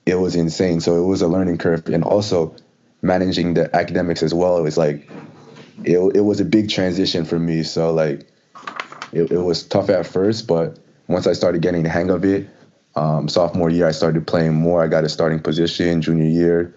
it 0.06 0.16
was 0.16 0.34
insane. 0.34 0.80
So 0.80 1.02
it 1.02 1.06
was 1.06 1.22
a 1.22 1.28
learning 1.28 1.58
curve, 1.58 1.86
and 1.88 2.04
also 2.04 2.54
managing 3.02 3.54
the 3.54 3.74
academics 3.74 4.22
as 4.22 4.34
well. 4.34 4.58
It 4.58 4.62
was 4.62 4.76
like 4.76 5.08
it, 5.84 5.98
it 6.16 6.20
was 6.20 6.40
a 6.40 6.44
big 6.44 6.68
transition 6.68 7.24
for 7.24 7.38
me. 7.38 7.62
So 7.62 7.92
like 7.92 8.26
it, 9.12 9.30
it 9.30 9.40
was 9.42 9.62
tough 9.62 9.88
at 9.88 10.06
first, 10.06 10.46
but 10.46 10.78
once 11.06 11.26
I 11.26 11.32
started 11.32 11.62
getting 11.62 11.84
the 11.84 11.88
hang 11.88 12.10
of 12.10 12.24
it, 12.24 12.48
um, 12.98 13.28
sophomore 13.28 13.70
year 13.70 13.86
I 13.86 13.92
started 13.92 14.26
playing 14.26 14.54
more. 14.54 14.82
I 14.82 14.88
got 14.88 15.04
a 15.04 15.08
starting 15.08 15.40
position. 15.40 16.02
Junior 16.02 16.26
year, 16.26 16.74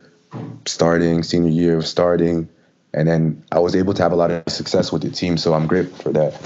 starting. 0.66 1.24
Senior 1.24 1.50
year, 1.50 1.82
starting, 1.82 2.48
and 2.94 3.08
then 3.08 3.44
I 3.51 3.60
was 3.60 3.75
able 3.75 3.94
to 3.96 4.04
have 4.04 4.12
a 4.12 4.16
lot 4.16 4.32
of 4.32 4.51
success 4.51 4.92
with 4.92 5.01
the 5.01 5.10
team. 5.10 5.38
So 5.38 5.54
I'm 5.54 5.68
grateful 5.68 5.98
for 5.98 6.13
that. 6.13 6.40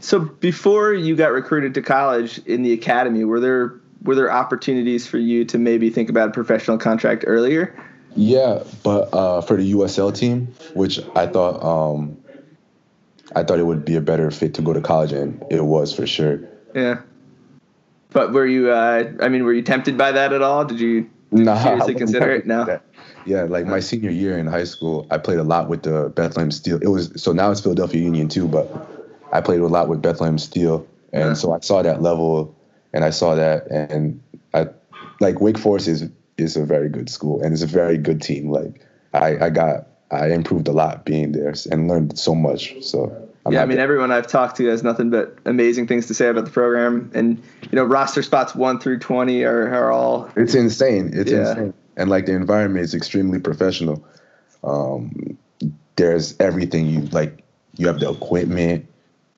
So 0.00 0.20
before 0.20 0.92
you 0.92 1.16
got 1.16 1.32
recruited 1.32 1.74
to 1.74 1.82
college 1.82 2.38
in 2.46 2.62
the 2.62 2.72
academy, 2.72 3.24
were 3.24 3.40
there 3.40 3.74
were 4.02 4.14
there 4.14 4.32
opportunities 4.32 5.06
for 5.06 5.18
you 5.18 5.44
to 5.46 5.58
maybe 5.58 5.90
think 5.90 6.08
about 6.08 6.28
a 6.28 6.32
professional 6.32 6.78
contract 6.78 7.24
earlier? 7.26 7.78
Yeah, 8.14 8.62
but 8.82 9.12
uh, 9.14 9.40
for 9.40 9.56
the 9.56 9.72
USL 9.72 10.14
team, 10.14 10.54
which 10.74 11.00
I 11.16 11.26
thought 11.26 11.62
um, 11.62 12.18
I 13.34 13.42
thought 13.42 13.58
it 13.58 13.66
would 13.66 13.84
be 13.84 13.96
a 13.96 14.00
better 14.00 14.30
fit 14.30 14.54
to 14.54 14.62
go 14.62 14.72
to 14.72 14.80
college, 14.80 15.12
and 15.12 15.42
it 15.50 15.64
was 15.64 15.94
for 15.94 16.06
sure. 16.06 16.40
Yeah. 16.74 17.02
But 18.12 18.32
were 18.32 18.46
you 18.46 18.70
uh, 18.70 19.10
I 19.20 19.28
mean, 19.28 19.44
were 19.44 19.52
you 19.52 19.62
tempted 19.62 19.96
by 19.96 20.12
that 20.12 20.32
at 20.32 20.42
all? 20.42 20.64
Did 20.64 20.80
you 20.80 21.08
Nah, 21.30 21.62
seriously 21.62 21.94
consider 21.94 22.30
it? 22.32 22.46
No. 22.46 22.64
that. 22.66 22.82
Yeah, 23.24 23.44
like 23.44 23.66
my 23.66 23.80
senior 23.80 24.10
year 24.10 24.36
in 24.36 24.46
high 24.46 24.64
school, 24.64 25.06
I 25.10 25.16
played 25.18 25.38
a 25.38 25.44
lot 25.44 25.68
with 25.68 25.82
the 25.82 26.12
Bethlehem 26.14 26.50
Steel. 26.50 26.78
It 26.82 26.88
was 26.88 27.10
so 27.16 27.32
now 27.32 27.50
it's 27.50 27.60
Philadelphia 27.60 28.00
Union 28.02 28.28
too, 28.28 28.48
but 28.48 28.68
I 29.32 29.40
played 29.40 29.60
a 29.60 29.66
lot 29.66 29.88
with 29.88 30.02
Bethlehem 30.02 30.38
Steel, 30.38 30.86
and 31.12 31.28
Yeah. 31.28 31.32
so 31.34 31.52
I 31.52 31.60
saw 31.60 31.82
that 31.82 32.02
level, 32.02 32.54
and 32.92 33.04
I 33.04 33.10
saw 33.10 33.34
that, 33.36 33.68
and 33.70 34.20
I 34.52 34.68
like 35.20 35.40
Wake 35.40 35.56
Forest 35.58 35.88
is 35.88 36.04
is 36.36 36.56
a 36.56 36.64
very 36.64 36.88
good 36.88 37.08
school, 37.08 37.40
and 37.42 37.52
it's 37.52 37.62
a 37.62 37.66
very 37.66 37.96
good 37.96 38.20
team. 38.20 38.50
Like 38.50 38.80
I 39.14 39.46
I 39.46 39.50
got 39.50 39.86
I 40.10 40.26
improved 40.32 40.68
a 40.68 40.72
lot 40.72 41.04
being 41.04 41.32
there 41.32 41.54
and 41.70 41.88
learned 41.88 42.18
so 42.18 42.34
much. 42.34 42.74
So 42.82 43.21
I'm 43.44 43.52
yeah, 43.52 43.62
I 43.62 43.66
mean, 43.66 43.78
everyone 43.78 44.12
I've 44.12 44.28
talked 44.28 44.56
to 44.58 44.66
has 44.68 44.84
nothing 44.84 45.10
but 45.10 45.36
amazing 45.44 45.88
things 45.88 46.06
to 46.06 46.14
say 46.14 46.28
about 46.28 46.44
the 46.44 46.50
program, 46.50 47.10
and 47.12 47.38
you 47.62 47.76
know, 47.76 47.84
roster 47.84 48.22
spots 48.22 48.54
one 48.54 48.78
through 48.78 49.00
twenty 49.00 49.42
are, 49.44 49.68
are 49.74 49.90
all 49.90 50.30
It's 50.36 50.54
insane. 50.54 51.10
It's 51.12 51.30
Yeah. 51.30 51.50
insane. 51.50 51.74
And 51.96 52.08
like 52.08 52.26
the 52.26 52.32
environment 52.32 52.84
is 52.84 52.94
extremely 52.94 53.38
professional. 53.40 54.04
Um, 54.62 55.36
there's 55.96 56.38
everything 56.40 56.86
you 56.86 57.00
like. 57.12 57.42
You 57.76 57.86
have 57.86 58.00
the 58.00 58.10
equipment, 58.10 58.86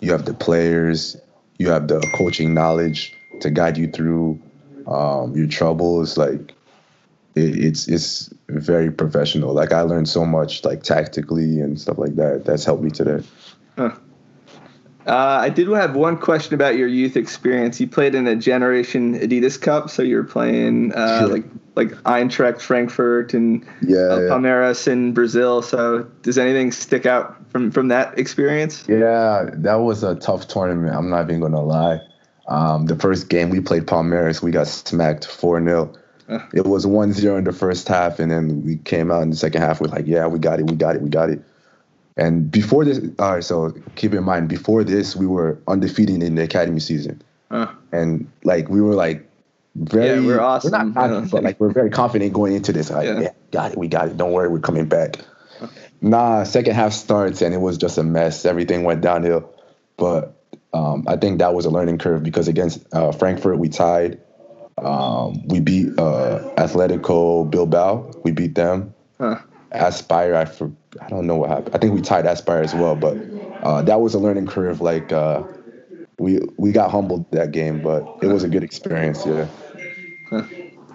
you 0.01 0.11
have 0.13 0.25
the 0.25 0.35
players, 0.35 1.17
you 1.59 1.71
have 1.71 1.89
the 1.89 2.01
coaching 2.15 2.53
knowledge 2.53 3.15
to 3.41 3.51
guide 3.51 3.79
you 3.79 3.89
through 3.89 4.41
um, 4.87 5.35
your 5.37 5.47
troubles. 5.47 6.19
Like 6.19 6.53
it, 7.35 7.65
it's 7.65 7.89
it's 7.89 8.33
very 8.49 8.91
professional. 8.91 9.55
Like 9.55 9.73
I 9.73 9.81
learned 9.83 10.09
so 10.09 10.25
much 10.25 10.65
like 10.65 10.83
tactically 10.83 11.61
and 11.61 11.81
stuff 11.81 11.99
like 11.99 12.17
that. 12.17 12.45
That's 12.45 12.65
helped 12.65 12.83
me 12.83 12.91
today. 12.91 13.25
Uh, 13.77 13.91
I 15.07 15.51
did 15.51 15.69
have 15.69 15.95
one 15.95 16.17
question 16.17 16.55
about 16.55 16.77
your 16.77 16.89
youth 16.89 17.17
experience. 17.17 17.79
You 17.79 17.87
played 17.87 18.15
in 18.15 18.27
a 18.27 18.35
Generation 18.35 19.19
Adidas 19.19 19.61
Cup, 19.61 19.91
so 19.91 20.03
you 20.03 20.17
were 20.17 20.25
playing 20.25 20.93
uh, 20.95 21.21
Sure. 21.21 21.29
like 21.29 21.45
like 21.77 21.91
Eintracht 22.05 22.61
Frankfurt 22.61 23.35
and 23.35 23.65
Yeah, 23.83 23.99
uh, 23.99 24.21
yeah. 24.21 24.29
Palmeiras 24.31 24.87
in 24.89 25.13
Brazil. 25.13 25.61
So 25.61 26.07
does 26.23 26.39
anything 26.39 26.73
stick 26.73 27.05
out 27.05 27.37
from 27.51 27.71
from 27.71 27.89
that 27.89 28.19
experience? 28.19 28.85
Yeah, 28.89 29.51
that 29.53 29.75
was 29.75 30.03
a 30.03 30.15
tough 30.15 30.49
tournament. 30.49 30.95
I'm 30.97 31.11
not 31.11 31.29
even 31.29 31.41
gonna 31.41 31.63
lie. 31.63 32.01
Um, 32.49 32.87
the 32.87 32.97
first 32.97 33.29
game 33.29 33.51
we 33.51 33.61
played 33.61 33.87
Palmeiras, 33.87 34.43
we 34.43 34.51
got 34.53 34.69
smacked 34.69 35.27
4 35.27 35.63
0. 35.63 35.93
Uh. 36.29 36.39
It 36.55 36.67
was 36.67 36.87
1 36.87 37.13
0 37.13 37.37
in 37.37 37.45
the 37.45 37.53
first 37.53 37.89
half, 37.89 38.19
and 38.19 38.31
then 38.33 38.63
we 38.65 38.77
came 38.77 39.11
out 39.11 39.23
in 39.23 39.31
the 39.31 39.37
second 39.37 39.61
half 39.63 39.81
with, 39.81 39.93
like, 39.93 40.07
yeah, 40.07 40.27
we 40.27 40.39
got 40.39 40.61
it, 40.61 40.67
we 40.67 40.77
got 40.77 40.95
it, 40.97 41.03
we 41.03 41.09
got 41.11 41.29
it. 41.31 41.43
And 42.17 42.51
before 42.51 42.85
this, 42.85 43.01
all 43.19 43.35
right, 43.35 43.45
so 43.45 43.75
keep 43.97 44.15
in 44.15 44.23
mind, 44.25 44.49
before 44.49 44.85
this, 44.85 45.17
we 45.17 45.27
were 45.27 45.59
undefeated 45.67 46.23
in 46.23 46.35
the 46.37 46.43
academy 46.43 46.81
season. 46.81 47.21
Uh, 47.51 47.67
And, 47.93 48.31
like, 48.45 48.69
we 48.69 48.81
were, 48.81 48.95
like, 48.95 49.29
very. 49.75 50.21
Yeah, 50.21 50.27
we're 50.27 50.41
awesome. 50.41 50.71
We're 50.71 50.79
not 50.79 50.95
confident, 50.95 51.31
but, 51.33 51.43
like, 51.43 51.59
we're 51.61 51.73
very 51.73 51.91
confident 51.91 52.33
going 52.33 52.55
into 52.55 52.73
this. 52.73 52.91
Like, 52.91 53.07
Yeah. 53.07 53.21
yeah, 53.21 53.31
got 53.51 53.73
it, 53.73 53.79
we 53.79 53.89
got 53.89 54.09
it. 54.09 54.17
Don't 54.17 54.33
worry, 54.33 54.49
we're 54.49 54.61
coming 54.61 54.87
back. 54.87 55.17
Nah, 56.01 56.45
second 56.45 56.75
half 56.75 56.93
starts 56.93 57.41
and 57.43 57.55
it 57.55 57.59
was 57.61 57.79
just 57.79 57.97
a 57.99 58.03
mess. 58.03 58.45
Everything 58.45 58.85
went 58.85 59.01
downhill. 59.01 59.51
But 59.97 60.35
um, 60.75 61.05
I 61.09 61.17
think 61.17 61.39
that 61.39 61.55
was 61.55 61.65
a 61.65 61.71
learning 61.71 61.99
curve 61.99 62.23
because 62.23 62.47
against 62.49 62.85
uh, 62.93 63.11
Frankfurt 63.13 63.59
we 63.59 63.69
tied. 63.71 64.21
Um, 64.77 65.47
we 65.49 65.61
beat 65.61 65.99
uh, 65.99 66.41
Atletico 66.57 67.49
Bilbao. 67.51 68.11
We 68.25 68.33
beat 68.33 68.55
them. 68.55 68.93
huh. 69.19 69.39
Aspire, 69.75 70.35
I 70.35 70.45
for, 70.45 70.71
I 71.01 71.09
don't 71.09 71.27
know 71.27 71.37
what 71.37 71.51
happened. 71.51 71.75
I 71.75 71.79
think 71.79 71.95
we 71.95 72.01
tied 72.01 72.27
Aspire 72.27 72.63
as 72.63 72.75
well. 72.75 72.95
But 72.97 73.17
uh, 73.63 73.83
that 73.83 74.01
was 74.01 74.15
a 74.15 74.19
learning 74.19 74.47
curve. 74.47 74.81
Like 74.81 75.13
uh, 75.13 75.43
we 76.19 76.41
we 76.57 76.73
got 76.73 76.91
humbled 76.91 77.31
that 77.33 77.53
game, 77.53 77.83
but 77.83 78.03
it 78.23 78.29
was 78.29 78.45
a 78.45 78.49
good 78.49 78.65
experience. 78.65 79.25
Yeah. 79.27 79.49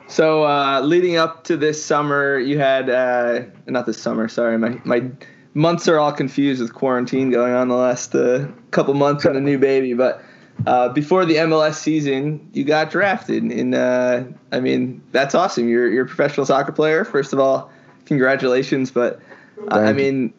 So 0.09 0.43
uh, 0.43 0.81
leading 0.81 1.17
up 1.17 1.43
to 1.43 1.55
this 1.55 1.85
summer, 1.85 2.39
you 2.39 2.57
had 2.57 2.89
uh, 2.89 3.43
not 3.67 3.85
this 3.85 4.01
summer. 4.01 4.27
Sorry, 4.27 4.57
my 4.57 4.81
my 4.83 5.11
months 5.53 5.87
are 5.87 5.99
all 5.99 6.11
confused 6.11 6.61
with 6.63 6.73
quarantine 6.73 7.29
going 7.29 7.53
on 7.53 7.67
the 7.67 7.75
last 7.75 8.15
uh, 8.15 8.47
couple 8.71 8.95
months 8.95 9.23
and 9.25 9.37
a 9.37 9.39
new 9.39 9.59
baby. 9.59 9.93
But 9.93 10.23
uh, 10.65 10.89
before 10.89 11.25
the 11.25 11.35
MLS 11.35 11.75
season, 11.75 12.49
you 12.53 12.63
got 12.63 12.89
drafted. 12.89 13.51
In 13.51 13.75
uh, 13.75 14.25
I 14.51 14.59
mean, 14.59 15.03
that's 15.11 15.35
awesome. 15.35 15.69
You're 15.69 15.87
you're 15.89 16.05
a 16.05 16.07
professional 16.07 16.47
soccer 16.47 16.71
player. 16.71 17.05
First 17.05 17.31
of 17.31 17.39
all, 17.39 17.71
congratulations. 18.09 18.91
But 18.91 19.21
I 19.69 19.89
you. 19.89 19.93
mean, 19.93 20.33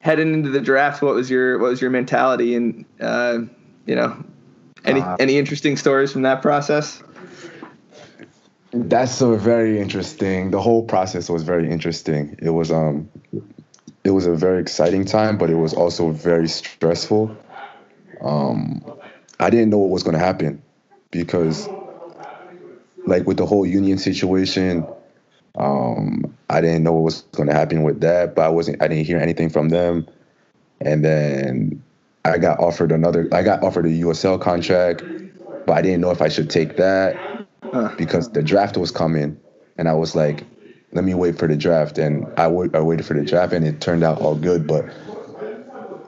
heading 0.00 0.32
into 0.32 0.50
the 0.50 0.60
draft, 0.60 1.02
what 1.02 1.14
was 1.14 1.28
your 1.28 1.58
what 1.58 1.70
was 1.70 1.80
your 1.80 1.90
mentality? 1.90 2.54
And 2.54 2.84
uh, 3.00 3.38
you 3.86 3.96
know, 3.96 4.24
any 4.84 5.00
Uh, 5.00 5.16
any 5.18 5.38
interesting 5.38 5.76
stories 5.76 6.12
from 6.12 6.22
that 6.22 6.40
process? 6.42 7.02
That's 8.70 9.20
a 9.20 9.36
very 9.36 9.80
interesting. 9.80 10.50
The 10.50 10.60
whole 10.60 10.82
process 10.84 11.28
was 11.28 11.42
very 11.42 11.70
interesting. 11.70 12.36
It 12.42 12.50
was 12.50 12.70
um, 12.70 13.08
it 14.04 14.10
was 14.10 14.26
a 14.26 14.34
very 14.34 14.60
exciting 14.60 15.04
time, 15.04 15.38
but 15.38 15.48
it 15.50 15.56
was 15.56 15.74
also 15.74 16.10
very 16.10 16.48
stressful. 16.48 17.36
Um, 18.20 18.84
I 19.40 19.50
didn't 19.50 19.70
know 19.70 19.78
what 19.78 19.90
was 19.90 20.02
going 20.02 20.18
to 20.18 20.24
happen 20.24 20.62
because, 21.10 21.68
like 23.06 23.26
with 23.26 23.36
the 23.36 23.46
whole 23.46 23.64
union 23.66 23.98
situation, 23.98 24.84
um, 25.56 26.34
I 26.50 26.60
didn't 26.60 26.82
know 26.82 26.92
what 26.92 27.02
was 27.02 27.22
going 27.32 27.48
to 27.48 27.54
happen 27.54 27.82
with 27.82 28.00
that. 28.00 28.34
But 28.34 28.46
I 28.46 28.48
wasn't. 28.48 28.82
I 28.82 28.88
didn't 28.88 29.06
hear 29.06 29.18
anything 29.18 29.50
from 29.50 29.68
them, 29.68 30.06
and 30.80 31.04
then 31.04 31.82
I 32.24 32.38
got 32.38 32.58
offered 32.60 32.92
another. 32.92 33.28
I 33.32 33.42
got 33.42 33.62
offered 33.62 33.86
a 33.86 33.90
USL 33.90 34.40
contract, 34.40 35.02
but 35.66 35.72
I 35.72 35.82
didn't 35.82 36.00
know 36.00 36.10
if 36.10 36.22
I 36.22 36.28
should 36.28 36.50
take 36.50 36.76
that 36.76 37.16
because 37.96 38.30
the 38.30 38.42
draft 38.42 38.76
was 38.76 38.90
coming, 38.90 39.38
and 39.78 39.88
I 39.88 39.94
was 39.94 40.14
like, 40.14 40.44
let 40.92 41.04
me 41.04 41.14
wait 41.14 41.38
for 41.38 41.48
the 41.48 41.56
draft, 41.56 41.98
and 41.98 42.26
I 42.36 42.46
wa- 42.46 42.68
I 42.74 42.80
waited 42.80 43.06
for 43.06 43.14
the 43.14 43.24
draft, 43.24 43.52
and 43.52 43.66
it 43.66 43.80
turned 43.80 44.04
out 44.04 44.20
all 44.20 44.36
good, 44.36 44.66
but 44.66 44.86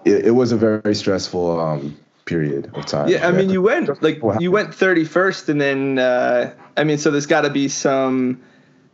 it, 0.05 0.27
it 0.27 0.31
was 0.33 0.53
a 0.53 0.57
very 0.57 0.95
stressful 0.95 1.61
um, 1.61 1.97
period 2.25 2.71
of 2.75 2.87
time. 2.87 3.09
Yeah, 3.09 3.27
I 3.27 3.33
mean, 3.33 3.51
you 3.51 3.63
went 3.63 4.03
like 4.03 4.21
you 4.41 4.51
went 4.51 4.71
31st, 4.71 5.49
and 5.49 5.61
then 5.61 5.99
uh, 5.99 6.53
I 6.77 6.85
mean, 6.85 6.99
so 6.99 7.11
there's 7.11 7.27
got 7.27 7.43
to 7.43 7.51
be 7.51 7.69
some 7.69 8.41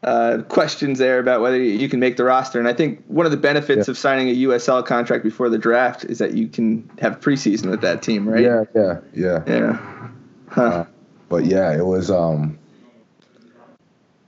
uh, 0.02 0.38
questions 0.48 0.98
there 0.98 1.18
about 1.20 1.40
whether 1.40 1.58
you 1.62 1.88
can 1.88 2.00
make 2.00 2.16
the 2.16 2.24
roster. 2.24 2.58
And 2.58 2.66
I 2.68 2.72
think 2.72 3.04
one 3.06 3.24
of 3.24 3.30
the 3.32 3.38
benefits 3.38 3.86
Yeah. 3.86 3.92
of 3.92 3.98
signing 3.98 4.28
a 4.28 4.34
USL 4.48 4.84
contract 4.84 5.22
before 5.22 5.48
the 5.48 5.58
draft 5.58 6.04
is 6.04 6.18
that 6.18 6.32
you 6.34 6.48
can 6.48 6.90
have 6.98 7.20
preseason 7.20 7.70
with 7.70 7.82
that 7.82 8.02
team, 8.02 8.28
right? 8.28 8.42
Yeah, 8.42 8.64
yeah, 8.74 8.98
yeah. 9.14 9.42
Yeah. 9.46 9.78
Huh. 10.48 10.84
But 11.28 11.44
yeah, 11.46 11.72
it 11.76 11.84
was. 11.86 12.10
um 12.10 12.58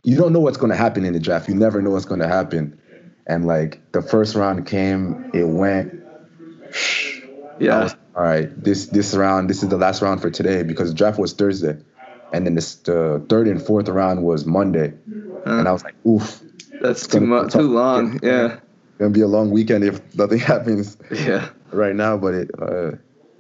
You 0.05 0.17
don't 0.17 0.33
know 0.33 0.41
what's 0.41 0.59
going 0.59 0.71
to 0.71 0.77
happen 0.77 1.05
in 1.05 1.13
the 1.13 1.19
draft. 1.21 1.49
You 1.49 1.55
never 1.55 1.81
know 1.83 1.91
what's 1.91 2.05
going 2.05 2.21
to 2.21 2.29
happen, 2.29 2.79
and 3.27 3.47
like 3.47 3.81
the 3.93 4.03
first 4.03 4.35
round 4.35 4.67
came, 4.67 5.31
it 5.35 5.45
went. 5.45 5.93
Yeah. 7.59 7.83
was, 7.83 7.97
all 8.17 8.23
right, 8.23 8.49
this 8.63 8.87
this 8.87 9.15
round, 9.15 9.49
this 9.49 9.63
is 9.63 9.69
the 9.69 9.77
last 9.77 10.03
round 10.03 10.21
for 10.21 10.31
today 10.31 10.63
because 10.63 10.89
the 10.91 10.95
draft 10.95 11.19
was 11.19 11.33
Thursday, 11.33 11.77
and 12.33 12.47
then 12.47 12.55
this, 12.55 12.75
the 12.77 13.25
third 13.29 13.49
and 13.49 13.63
fourth 13.63 13.89
round 13.89 14.23
was 14.23 14.45
Monday, 14.45 14.93
and 15.45 15.69
I 15.69 15.73
was 15.73 15.85
like, 15.85 15.95
oof, 16.07 16.41
That's 16.81 17.07
too 17.07 17.21
much. 17.21 17.53
Too 17.53 17.61
long. 17.73 18.19
Yeah. 18.23 18.59
gonna 18.99 19.11
be 19.11 19.21
a 19.21 19.27
long 19.27 19.51
weekend 19.51 19.85
if 19.85 20.01
nothing 20.17 20.39
happens 20.53 20.97
Yeah. 21.11 21.49
right 21.73 21.95
now. 21.95 22.17
But 22.17 22.35
it 22.35 22.51
uh, 22.61 22.93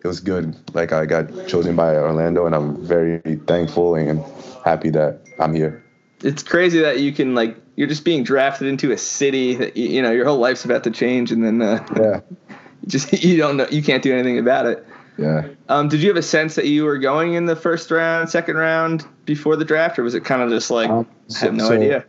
it 0.03 0.07
was 0.07 0.21
good. 0.21 0.55
Like 0.75 0.93
I 0.93 1.07
got 1.07 1.29
chosen 1.47 1.77
by 1.77 1.97
Orlando, 1.97 2.47
and 2.47 2.55
I'm 2.55 2.77
very 2.85 3.21
thankful 3.47 3.95
and 3.95 4.23
happy 4.65 4.91
that 4.91 5.21
I'm 5.39 5.55
here. 5.55 5.83
It's 6.23 6.43
crazy 6.43 6.81
that 6.81 7.01
you 7.01 7.13
can 7.13 7.35
like 7.35 7.57
you're 7.77 7.89
just 7.89 8.05
being 8.05 8.23
drafted 8.25 8.69
into 8.69 8.93
a 8.93 8.99
city 8.99 9.55
that 9.57 9.77
you, 9.77 9.89
you 9.89 10.03
know 10.03 10.11
your 10.11 10.25
whole 10.25 10.39
life's 10.39 10.65
about 10.65 10.85
to 10.85 10.91
change, 10.91 11.33
and 11.33 11.45
then 11.45 11.61
uh, 11.63 11.85
Yeah, 11.97 12.21
you 12.31 12.37
just 12.89 13.13
you 13.13 13.37
don't 13.37 13.57
know 13.57 13.67
you 13.71 13.83
can't 13.83 14.03
do 14.03 14.13
anything 14.13 14.39
about 14.39 14.67
it. 14.67 14.87
Yeah. 15.17 15.49
Um, 15.69 15.89
did 15.89 16.01
you 16.03 16.09
have 16.09 16.17
a 16.17 16.23
sense 16.23 16.55
that 16.57 16.67
you 16.67 16.85
were 16.85 16.99
going 16.99 17.35
in 17.35 17.47
the 17.47 17.57
first 17.57 17.91
round, 17.91 18.29
second 18.31 18.57
round 18.57 19.07
before 19.25 19.57
the 19.57 19.65
draft, 19.65 19.99
or 19.99 20.03
was 20.03 20.15
it 20.15 20.25
kind 20.25 20.43
of 20.43 20.51
just 20.51 20.71
like 20.71 20.91
Um, 20.91 21.07
I 21.35 21.39
have 21.39 21.55
no 21.55 21.69
so- 21.69 21.75
idea? 21.75 22.05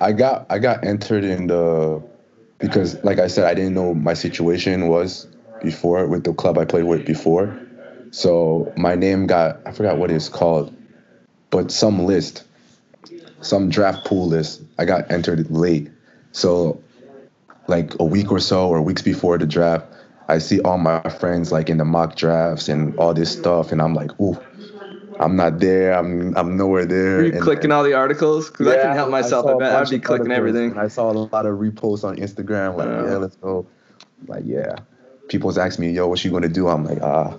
I 0.00 0.12
got 0.12 0.46
I 0.48 0.58
got 0.60 0.84
entered 0.84 1.24
in 1.24 1.48
the 1.48 2.00
because 2.58 3.02
like 3.02 3.18
I 3.18 3.26
said 3.26 3.44
I 3.46 3.54
didn't 3.54 3.74
know 3.74 3.94
my 3.94 4.14
situation 4.14 4.86
was 4.88 5.26
before 5.62 6.06
with 6.06 6.22
the 6.22 6.32
club 6.32 6.56
I 6.56 6.64
played 6.64 6.84
with 6.84 7.04
before. 7.04 7.52
So 8.12 8.72
my 8.76 8.94
name 8.94 9.26
got 9.26 9.60
I 9.66 9.72
forgot 9.72 9.98
what 9.98 10.10
it's 10.12 10.28
called, 10.28 10.72
but 11.50 11.72
some 11.72 12.04
list, 12.06 12.44
some 13.40 13.68
draft 13.70 14.04
pool 14.06 14.28
list. 14.28 14.62
I 14.78 14.84
got 14.84 15.10
entered 15.10 15.50
late. 15.50 15.90
So 16.32 16.80
like 17.66 17.92
a 17.98 18.04
week 18.04 18.30
or 18.30 18.38
so 18.38 18.68
or 18.68 18.80
weeks 18.80 19.02
before 19.02 19.36
the 19.36 19.46
draft, 19.46 19.84
I 20.28 20.38
see 20.38 20.60
all 20.60 20.78
my 20.78 21.00
friends 21.20 21.50
like 21.52 21.70
in 21.70 21.78
the 21.78 21.84
mock 21.84 22.16
drafts 22.16 22.68
and 22.68 22.94
all 22.98 23.14
this 23.14 23.32
stuff 23.32 23.72
and 23.72 23.80
I'm 23.80 23.94
like, 23.94 24.10
"Ooh, 24.20 24.36
I'm 25.20 25.36
not 25.36 25.58
there. 25.58 25.92
I'm 25.94 26.36
I'm 26.36 26.56
nowhere 26.56 26.84
there." 26.84 27.16
Were 27.18 27.22
you 27.24 27.32
And- 27.32 27.40
clicking 27.42 27.72
all 27.72 27.82
the 27.82 27.94
articles? 27.94 28.50
Because 28.50 28.68
I 28.68 28.74
yeah, 28.74 28.82
can 28.82 28.94
help 28.96 29.10
myself. 29.10 29.46
I, 29.46 29.52
a 29.52 29.56
bet 29.56 29.72
I'd 29.74 29.90
be 29.90 29.98
clicking 29.98 30.30
everything. 30.32 30.76
I 30.78 30.88
saw 30.88 31.10
a 31.10 31.12
lot 31.12 31.46
of 31.46 31.58
reposts 31.58 32.04
on 32.04 32.16
Instagram, 32.16 32.76
like, 32.76 32.88
Yeah. 32.88 33.10
yeah, 33.12 33.16
let's 33.16 33.36
go. 33.36 33.66
Like, 34.26 34.42
yeah. 34.46 34.76
People's 35.28 35.56
asking 35.58 35.86
me, 35.86 35.92
yo, 35.92 36.06
what 36.08 36.24
you 36.24 36.30
gonna 36.30 36.48
do? 36.48 36.68
I'm 36.68 36.84
like, 36.84 37.00
ah, 37.02 37.34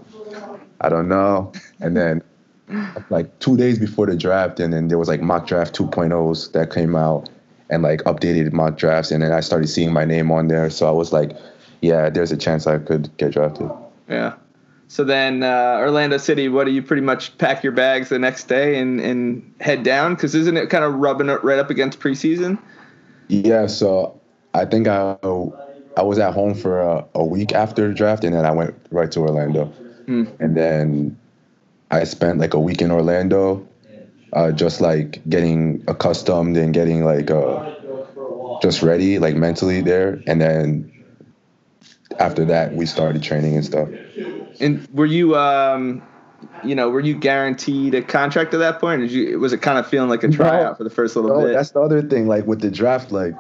I 0.81 0.89
don't 0.89 1.08
know. 1.08 1.51
And 1.79 1.96
then 1.98 2.22
like 3.10 3.38
two 3.39 3.55
days 3.58 3.77
before 3.79 4.05
the 4.08 4.15
draft, 4.15 4.60
and 4.60 4.74
then 4.74 4.88
there 4.88 4.98
was 4.98 5.08
like 5.08 5.22
mock 5.22 5.46
draft 5.48 5.75
2.0s 5.75 6.51
that 6.53 6.72
came 6.74 6.96
out 6.96 7.29
and 7.69 7.84
like 7.84 8.01
updated 8.03 8.51
mock 8.53 8.77
drafts, 8.77 9.12
and 9.12 9.22
then 9.22 9.31
I 9.31 9.41
started 9.41 9.67
seeing 9.67 9.93
my 9.93 10.05
name 10.05 10.31
on 10.31 10.48
there. 10.48 10.69
So 10.72 10.88
I 10.88 10.91
was 10.91 11.12
like, 11.13 11.36
yeah, 11.82 12.10
there's 12.10 12.32
a 12.32 12.38
chance 12.38 12.68
I 12.68 12.78
could 12.80 13.16
get 13.18 13.32
drafted. 13.32 13.70
Yeah. 14.10 14.34
So 14.88 15.04
then 15.04 15.44
uh, 15.44 15.78
Orlando 15.80 16.18
City, 16.18 16.50
what 16.50 16.66
do 16.66 16.72
you 16.72 16.82
pretty 16.82 17.04
much 17.04 17.38
pack 17.38 17.64
your 17.64 17.74
bags 17.74 18.10
the 18.10 18.18
next 18.18 18.46
day 18.46 18.80
and, 18.80 19.00
and 19.00 19.54
head 19.60 19.84
down? 19.84 20.16
Because 20.16 20.34
isn't 20.34 20.58
it 20.58 20.70
kind 20.72 20.84
of 20.84 20.96
rubbing 20.96 21.30
it 21.30 21.44
right 21.44 21.60
up 21.60 21.70
against 21.70 22.00
preseason? 22.00 22.58
Yeah, 23.28 23.68
so 23.68 24.20
I 24.56 24.66
think 24.66 24.88
I 24.88 25.16
I 25.96 26.02
was 26.02 26.18
at 26.18 26.34
home 26.34 26.56
for 26.56 26.82
a, 26.82 27.06
a 27.14 27.24
week 27.24 27.54
after 27.54 27.88
the 27.88 27.94
draft, 27.94 28.24
and 28.24 28.34
then 28.34 28.46
I 28.46 28.52
went 28.52 28.74
right 28.90 29.12
to 29.12 29.20
Orlando, 29.20 29.66
Hmm. 30.06 30.26
and 30.40 30.58
then 30.58 31.20
I 31.92 32.04
spent 32.06 32.40
like 32.40 32.56
a 32.56 32.60
week 32.60 32.82
in 32.82 32.90
Orlando, 32.90 33.68
uh, 34.34 34.52
just 34.52 34.82
like 34.82 35.22
getting 35.30 35.84
accustomed 35.88 36.58
and 36.58 36.74
getting 36.74 37.04
like 37.06 37.30
uh, 37.30 37.76
just 38.64 38.82
ready, 38.82 39.20
like 39.20 39.36
mentally 39.36 39.82
there, 39.82 40.24
and 40.26 40.42
then 40.42 40.92
after 42.18 42.46
that 42.46 42.74
we 42.74 42.86
started 42.86 43.22
training 43.22 43.56
and 43.56 43.66
stuff. 43.66 43.88
And 44.60 44.88
were 44.94 45.06
you 45.06 45.36
um, 45.38 46.01
you 46.63 46.74
know, 46.75 46.89
were 46.89 47.00
you 47.01 47.16
guaranteed 47.16 47.94
a 47.96 48.01
contract 48.01 48.54
at 48.54 48.58
that 48.60 48.80
point? 48.80 49.01
Or 49.01 49.08
did 49.08 49.12
you 49.12 49.39
was 49.39 49.54
it 49.54 49.62
kind 49.62 49.78
of 49.78 49.88
feeling 49.88 50.10
like 50.10 50.24
a 50.24 50.30
tryout 50.30 50.78
for 50.78 50.84
the 50.84 50.89
first 50.89 51.16
little 51.16 51.32
No, 51.32 51.46
bit? 51.46 51.54
that's 51.54 51.72
the 51.72 51.82
other 51.82 52.01
thing. 52.01 52.28
Like 52.28 52.46
with 52.46 52.62
the 52.62 52.72
draft, 52.72 53.12
like 53.12 53.34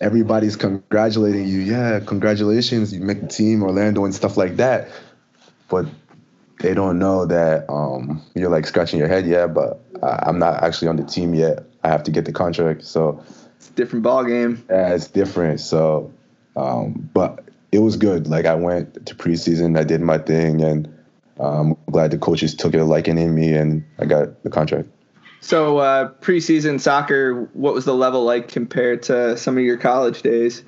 everybody's 0.00 0.56
congratulating 0.56 1.46
you. 1.46 1.60
Yeah, 1.60 2.00
congratulations, 2.00 2.92
you 2.92 3.00
make 3.00 3.20
the 3.20 3.28
team, 3.28 3.62
Orlando, 3.62 4.04
and 4.04 4.14
stuff 4.14 4.36
like 4.36 4.56
that. 4.56 4.88
But 5.68 5.86
they 6.60 6.74
don't 6.74 6.98
know 6.98 7.26
that 7.26 7.68
um, 7.70 8.22
you're 8.34 8.50
like 8.50 8.66
scratching 8.66 8.98
your 8.98 9.08
head. 9.08 9.26
Yeah, 9.26 9.46
but 9.46 9.80
I- 10.02 10.24
I'm 10.26 10.38
not 10.38 10.62
actually 10.62 10.88
on 10.88 10.96
the 10.96 11.04
team 11.04 11.34
yet. 11.34 11.64
I 11.82 11.88
have 11.88 12.04
to 12.04 12.10
get 12.12 12.24
the 12.24 12.32
contract, 12.32 12.84
so 12.84 13.24
It's 13.56 13.68
a 13.70 13.72
different 13.72 14.02
ball 14.04 14.24
game. 14.24 14.64
yeah, 14.70 14.94
it's 14.94 15.08
different. 15.08 15.58
So, 15.60 16.12
um, 16.54 17.10
but 17.14 17.44
it 17.72 17.78
was 17.80 17.96
good. 17.96 18.28
Like 18.28 18.44
I 18.46 18.54
went 18.54 19.06
to 19.06 19.14
preseason, 19.14 19.78
I 19.78 19.84
did 19.84 20.00
my 20.00 20.18
thing, 20.18 20.62
and 20.62 20.86
um, 21.40 21.76
I'm 21.86 21.92
glad 21.92 22.10
the 22.10 22.18
coaches 22.18 22.54
took 22.54 22.74
a 22.74 22.84
liking 22.84 23.18
in 23.18 23.34
me, 23.34 23.54
and 23.54 23.84
I 23.98 24.04
got 24.04 24.42
the 24.44 24.50
contract. 24.50 24.88
So 25.40 25.78
uh, 25.78 26.10
preseason 26.20 26.78
soccer, 26.80 27.48
what 27.54 27.74
was 27.74 27.84
the 27.84 27.94
level 27.94 28.24
like 28.24 28.46
compared 28.48 29.02
to 29.04 29.36
some 29.36 29.58
of 29.58 29.64
your 29.64 29.76
college 29.78 30.22
days? 30.22 30.62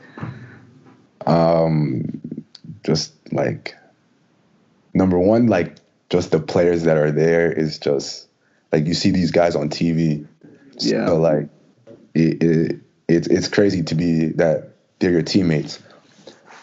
um 1.26 2.20
just 2.84 3.14
like 3.32 3.74
number 4.92 5.18
one 5.18 5.46
like 5.46 5.76
just 6.10 6.30
the 6.30 6.38
players 6.38 6.82
that 6.82 6.98
are 6.98 7.10
there 7.10 7.50
is 7.50 7.78
just 7.78 8.28
like 8.72 8.86
you 8.86 8.92
see 8.92 9.10
these 9.10 9.30
guys 9.30 9.56
on 9.56 9.70
tv 9.70 10.26
Yeah. 10.80 11.06
so 11.06 11.16
like 11.16 11.48
it, 12.14 12.42
it 12.42 12.80
it's 13.08 13.26
it's 13.28 13.48
crazy 13.48 13.82
to 13.84 13.94
be 13.94 14.26
that 14.32 14.72
they're 14.98 15.12
your 15.12 15.22
teammates 15.22 15.78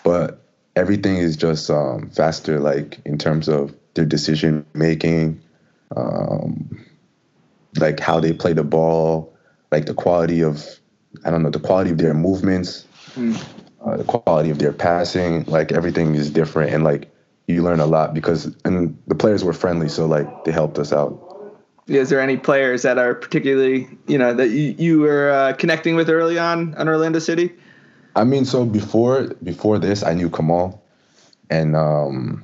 but 0.03 0.41
everything 0.75 1.17
is 1.17 1.35
just 1.35 1.69
um 1.69 2.09
faster 2.09 2.59
like 2.59 2.99
in 3.05 3.17
terms 3.17 3.47
of 3.47 3.75
their 3.93 4.05
decision 4.05 4.65
making 4.73 5.39
um 5.95 6.85
like 7.77 7.99
how 7.99 8.19
they 8.19 8.33
play 8.33 8.53
the 8.53 8.63
ball 8.63 9.33
like 9.71 9.85
the 9.85 9.93
quality 9.93 10.41
of 10.41 10.65
i 11.25 11.29
don't 11.29 11.43
know 11.43 11.49
the 11.49 11.59
quality 11.59 11.91
of 11.91 11.97
their 11.97 12.13
movements 12.13 12.85
uh, 13.85 13.97
the 13.97 14.03
quality 14.03 14.49
of 14.49 14.59
their 14.59 14.73
passing, 14.73 15.43
like 15.45 15.71
everything 15.71 16.15
is 16.15 16.29
different, 16.29 16.73
and 16.73 16.83
like 16.83 17.09
you 17.47 17.63
learn 17.63 17.79
a 17.79 17.85
lot 17.85 18.13
because 18.13 18.55
and 18.63 18.97
the 19.07 19.15
players 19.15 19.43
were 19.43 19.53
friendly, 19.53 19.89
so 19.89 20.05
like 20.05 20.45
they 20.45 20.51
helped 20.51 20.77
us 20.77 20.93
out. 20.93 21.27
Is 21.87 22.09
there 22.09 22.21
any 22.21 22.37
players 22.37 22.83
that 22.83 22.97
are 22.97 23.15
particularly, 23.15 23.87
you 24.07 24.17
know, 24.17 24.33
that 24.33 24.49
you, 24.49 24.75
you 24.77 24.99
were 24.99 25.31
uh, 25.31 25.53
connecting 25.53 25.95
with 25.95 26.09
early 26.09 26.37
on 26.37 26.75
on 26.75 26.87
Orlando 26.87 27.19
City? 27.19 27.51
I 28.15 28.23
mean, 28.23 28.45
so 28.45 28.65
before 28.65 29.27
before 29.43 29.79
this, 29.79 30.03
I 30.03 30.13
knew 30.13 30.29
Kamal, 30.29 30.81
and 31.49 31.75
um, 31.75 32.43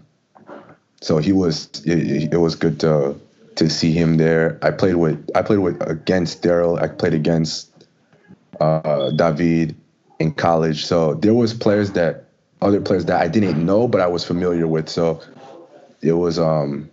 so 1.01 1.17
he 1.17 1.31
was 1.31 1.69
it, 1.85 2.33
it 2.33 2.37
was 2.37 2.55
good 2.55 2.79
to 2.81 3.19
to 3.55 3.69
see 3.69 3.91
him 3.91 4.17
there. 4.17 4.57
I 4.61 4.71
played 4.71 4.95
with 4.95 5.29
I 5.35 5.41
played 5.41 5.59
with 5.59 5.81
against 5.81 6.41
Daryl. 6.41 6.81
I 6.81 6.87
played 6.87 7.13
against 7.13 7.69
uh, 8.61 9.11
David 9.11 9.75
in 10.19 10.33
college. 10.33 10.85
So 10.85 11.15
there 11.15 11.33
was 11.33 11.53
players 11.53 11.91
that 11.91 12.25
other 12.61 12.81
players 12.81 13.05
that 13.05 13.21
I 13.21 13.27
didn't 13.27 13.63
know, 13.63 13.87
but 13.87 14.01
I 14.01 14.07
was 14.07 14.23
familiar 14.23 14.67
with. 14.67 14.89
So 14.89 15.21
it 16.01 16.13
was 16.13 16.39
um 16.39 16.89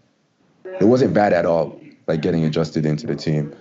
it 0.65 0.85
wasn't 0.85 1.15
bad 1.15 1.33
at 1.33 1.47
all. 1.47 1.81
Like 2.07 2.21
getting 2.21 2.45
adjusted 2.45 2.85
into 2.85 3.07
the 3.07 3.15
team 3.15 3.55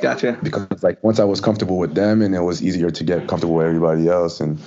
Gotcha. 0.00 0.38
because 0.42 0.82
like 0.82 1.02
once 1.02 1.18
I 1.18 1.24
was 1.24 1.40
comfortable 1.40 1.78
with 1.78 1.94
them, 1.94 2.22
and 2.22 2.34
it 2.34 2.40
was 2.40 2.62
easier 2.62 2.90
to 2.90 3.04
get 3.04 3.28
comfortable 3.28 3.54
with 3.54 3.66
everybody 3.66 4.08
else, 4.08 4.40
and 4.40 4.58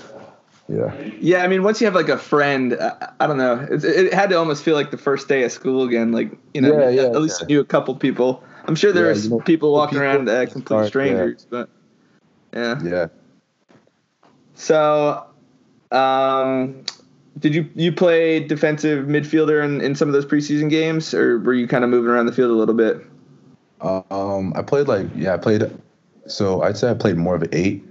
yeah. 0.67 0.93
Yeah, 1.19 1.43
I 1.43 1.47
mean, 1.47 1.63
once 1.63 1.81
you 1.81 1.85
have 1.85 1.95
like 1.95 2.09
a 2.09 2.17
friend, 2.17 2.77
I, 2.79 3.11
I 3.19 3.27
don't 3.27 3.37
know, 3.37 3.67
it, 3.71 3.83
it 3.83 4.13
had 4.13 4.29
to 4.29 4.37
almost 4.37 4.63
feel 4.63 4.75
like 4.75 4.91
the 4.91 4.97
first 4.97 5.27
day 5.27 5.43
of 5.43 5.51
school 5.51 5.83
again. 5.83 6.11
Like, 6.11 6.31
you 6.53 6.61
know, 6.61 6.79
Yeah, 6.79 6.89
yeah, 6.89 7.01
at 7.03 7.21
least 7.21 7.41
yeah. 7.41 7.47
you 7.47 7.55
knew 7.55 7.61
a 7.61 7.65
couple 7.65 7.95
people. 7.95 8.43
I'm 8.65 8.75
sure 8.75 8.91
there 8.91 9.05
Yeah, 9.05 9.09
was 9.11 9.25
you 9.25 9.31
know, 9.31 9.39
people 9.39 9.73
walking 9.73 9.99
people 9.99 10.03
around 10.03 10.29
uh, 10.29 10.45
complete 10.45 10.65
start, 10.65 10.87
strangers, 10.87 11.47
but 11.49 11.69
yeah. 12.53 12.79
Yeah. 12.83 13.07
So, 14.53 15.25
um, 15.91 16.83
did 17.39 17.55
you 17.55 17.69
you 17.73 17.91
play 17.91 18.41
defensive 18.41 19.05
midfielder 19.07 19.63
in, 19.63 19.81
in 19.81 19.95
some 19.95 20.07
of 20.07 20.13
those 20.13 20.25
preseason 20.25 20.69
games, 20.69 21.13
or 21.13 21.39
were 21.39 21.53
you 21.53 21.67
kind 21.67 21.83
of 21.83 21.89
moving 21.89 22.11
around 22.11 22.25
the 22.25 22.33
field 22.33 22.51
a 22.51 22.55
little 22.55 22.75
bit? 22.75 23.01
Um, 23.81 24.53
I 24.55 24.61
played 24.61 24.87
like 24.87 25.07
yeah, 25.15 25.33
I 25.33 25.37
played. 25.37 25.63
So 26.27 26.61
I'd 26.61 26.77
say 26.77 26.91
I 26.91 26.93
played 26.93 27.17
more 27.17 27.35
of 27.35 27.43
an 27.43 27.49
eight, 27.53 27.83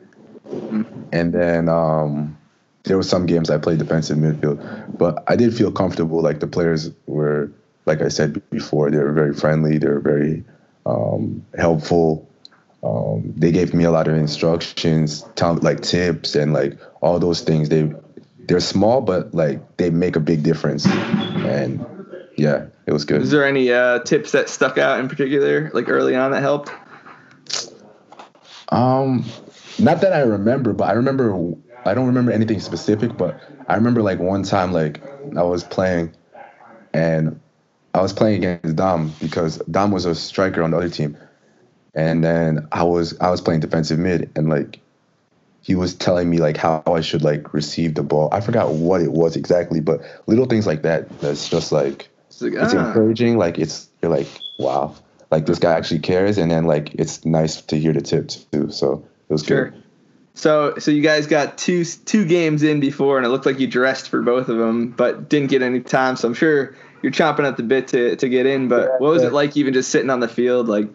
and 1.13 1.33
then 1.33 1.69
um, 1.69 2.37
there 2.85 2.97
were 2.97 3.03
some 3.03 3.27
games 3.27 3.51
I 3.51 3.59
played 3.59 3.79
defensive 3.79 4.19
midfield, 4.19 4.99
but 4.99 5.23
I 5.27 5.37
did 5.37 5.57
feel 5.57 5.73
comfortable. 5.73 6.23
Like 6.23 6.41
the 6.41 6.47
players 6.47 6.91
were, 7.07 7.51
like 7.87 8.01
I 8.03 8.09
said 8.09 8.49
before, 8.51 8.91
they 8.91 8.99
were 8.99 9.13
very 9.13 9.35
friendly. 9.35 9.79
They 9.79 9.89
were 9.89 10.01
very 10.01 10.45
um, 10.87 11.45
helpful. 11.57 12.29
Um, 12.83 13.33
they 13.37 13.51
gave 13.51 13.75
me 13.75 13.85
a 13.85 13.91
lot 13.91 14.07
of 14.07 14.15
instructions, 14.15 15.25
like 15.41 15.81
tips, 15.81 16.35
and 16.35 16.53
like 16.53 16.79
all 17.01 17.19
those 17.19 17.41
things. 17.41 17.69
They 17.69 17.93
they're 18.39 18.61
small, 18.61 19.01
but 19.01 19.35
like 19.35 19.77
they 19.77 19.91
make 19.91 20.17
a 20.17 20.21
big 20.21 20.43
difference. 20.43 20.87
And 20.87 21.85
yeah, 22.39 22.67
it 22.87 22.93
was 22.93 23.05
good. 23.05 23.21
Is 23.21 23.33
there 23.33 23.45
any 23.45 23.73
uh, 23.73 23.99
tips 24.01 24.33
that 24.33 24.49
stuck 24.49 24.79
out 24.79 25.01
in 25.01 25.09
particular, 25.09 25.71
like 25.75 25.89
early 25.89 26.15
on, 26.15 26.31
that 26.31 26.41
helped? 26.41 26.71
Um, 28.69 29.25
not 29.79 30.01
that 30.03 30.13
I 30.13 30.21
remember, 30.21 30.73
but 30.73 30.89
I 30.89 30.93
remember 30.93 31.55
I 31.85 31.95
don't 31.95 32.07
remember 32.07 32.31
anything 32.31 32.61
specific, 32.61 33.17
but 33.17 33.41
I 33.67 33.75
remember 33.75 34.03
like 34.03 34.21
one 34.21 34.45
time 34.45 34.73
like 34.73 35.03
I 35.37 35.43
was 35.43 35.65
playing, 35.65 36.15
and 36.95 37.41
I 37.93 38.03
was 38.03 38.13
playing 38.13 38.45
against 38.45 38.77
Dom 38.77 39.13
because 39.21 39.59
Dom 39.71 39.91
was 39.91 40.05
a 40.05 40.15
striker 40.15 40.63
on 40.63 40.71
the 40.71 40.77
other 40.77 40.91
team, 40.91 41.17
and 41.95 42.23
then 42.23 42.69
I 42.71 42.85
was 42.85 43.19
I 43.19 43.31
was 43.31 43.41
playing 43.41 43.61
defensive 43.61 43.99
mid, 43.99 44.31
and 44.37 44.49
like 44.49 44.79
he 45.63 45.75
was 45.75 45.95
telling 45.95 46.31
me 46.31 46.39
like 46.39 46.57
how 46.57 46.85
I 46.87 47.01
should 47.01 47.23
like 47.23 47.53
receive 47.53 47.95
the 47.97 48.05
ball. 48.05 48.29
I 48.31 48.41
forgot 48.41 48.75
what 48.75 49.03
it 49.03 49.11
was 49.11 49.35
exactly, 49.35 49.81
but 49.81 50.03
little 50.29 50.47
things 50.47 50.69
like 50.69 50.83
that. 50.83 51.09
That's 51.21 51.49
just 51.49 51.73
like 51.73 52.09
It's 52.41 52.43
like, 52.43 52.63
it's 52.63 52.75
ah. 52.75 52.87
encouraging. 52.89 53.37
Like 53.37 53.59
it's 53.59 53.89
you're 54.01 54.11
like 54.11 54.29
wow, 54.59 54.95
like 55.31 55.47
this 55.47 55.59
guy 55.59 55.73
actually 55.73 56.01
cares, 56.01 56.39
and 56.39 56.51
then 56.51 56.65
like 56.65 56.95
it's 56.95 57.25
nice 57.25 57.61
to 57.63 57.79
hear 57.79 57.93
the 57.93 58.01
tips 58.01 58.37
too. 58.53 58.71
So 58.71 59.05
it 59.29 59.33
was 59.33 59.45
Sure. 59.45 59.71
good. 59.71 59.83
So, 60.35 60.79
so 60.79 60.93
you 60.93 61.03
guys 61.03 61.27
got 61.27 61.59
two 61.59 61.85
two 61.85 62.25
games 62.25 62.63
in 62.63 62.79
before, 62.79 63.17
and 63.17 63.27
it 63.27 63.31
looked 63.31 63.45
like 63.47 63.59
you 63.59 63.67
dressed 63.67 64.09
for 64.09 64.23
both 64.23 64.49
of 64.49 64.57
them, 64.59 64.91
but 64.91 65.29
didn't 65.29 65.51
get 65.51 65.63
any 65.63 65.81
time. 65.81 66.15
So 66.15 66.29
I'm 66.29 66.35
sure 66.35 66.77
you're 67.03 67.11
chomping 67.11 67.45
at 67.47 67.57
the 67.57 67.65
bit 67.65 67.89
to, 67.89 68.15
to 68.15 68.29
get 68.29 68.47
in. 68.47 68.69
But 68.69 68.83
Yeah, 68.83 68.97
what 68.99 69.11
was 69.13 69.23
yeah. 69.23 69.29
it 69.29 69.33
like, 69.33 69.57
even 69.57 69.75
just 69.75 69.91
sitting 69.91 70.11
on 70.11 70.21
the 70.21 70.29
field, 70.29 70.69
like 70.69 70.89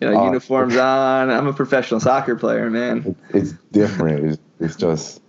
you 0.00 0.10
know, 0.10 0.20
Uh, 0.20 0.24
uniforms 0.24 0.76
on? 0.76 1.30
I'm 1.30 1.46
a 1.46 1.52
professional 1.52 2.00
soccer 2.00 2.34
player, 2.34 2.70
man. 2.70 3.14
It's 3.30 3.52
different. 3.70 4.24
It's, 4.32 4.42
it's 4.58 4.76
just 4.76 5.22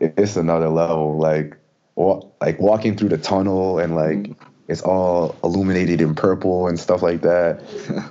it's 0.00 0.36
another 0.36 0.68
level. 0.68 1.16
Like 1.16 1.56
like 1.96 2.58
walking 2.60 2.96
through 2.96 3.10
the 3.10 3.18
tunnel 3.18 3.78
and 3.78 3.94
like 3.94 4.32
it's 4.68 4.82
all 4.82 5.36
illuminated 5.42 6.00
in 6.00 6.14
purple 6.14 6.68
and 6.68 6.78
stuff 6.78 7.02
like 7.02 7.22
that, 7.22 7.62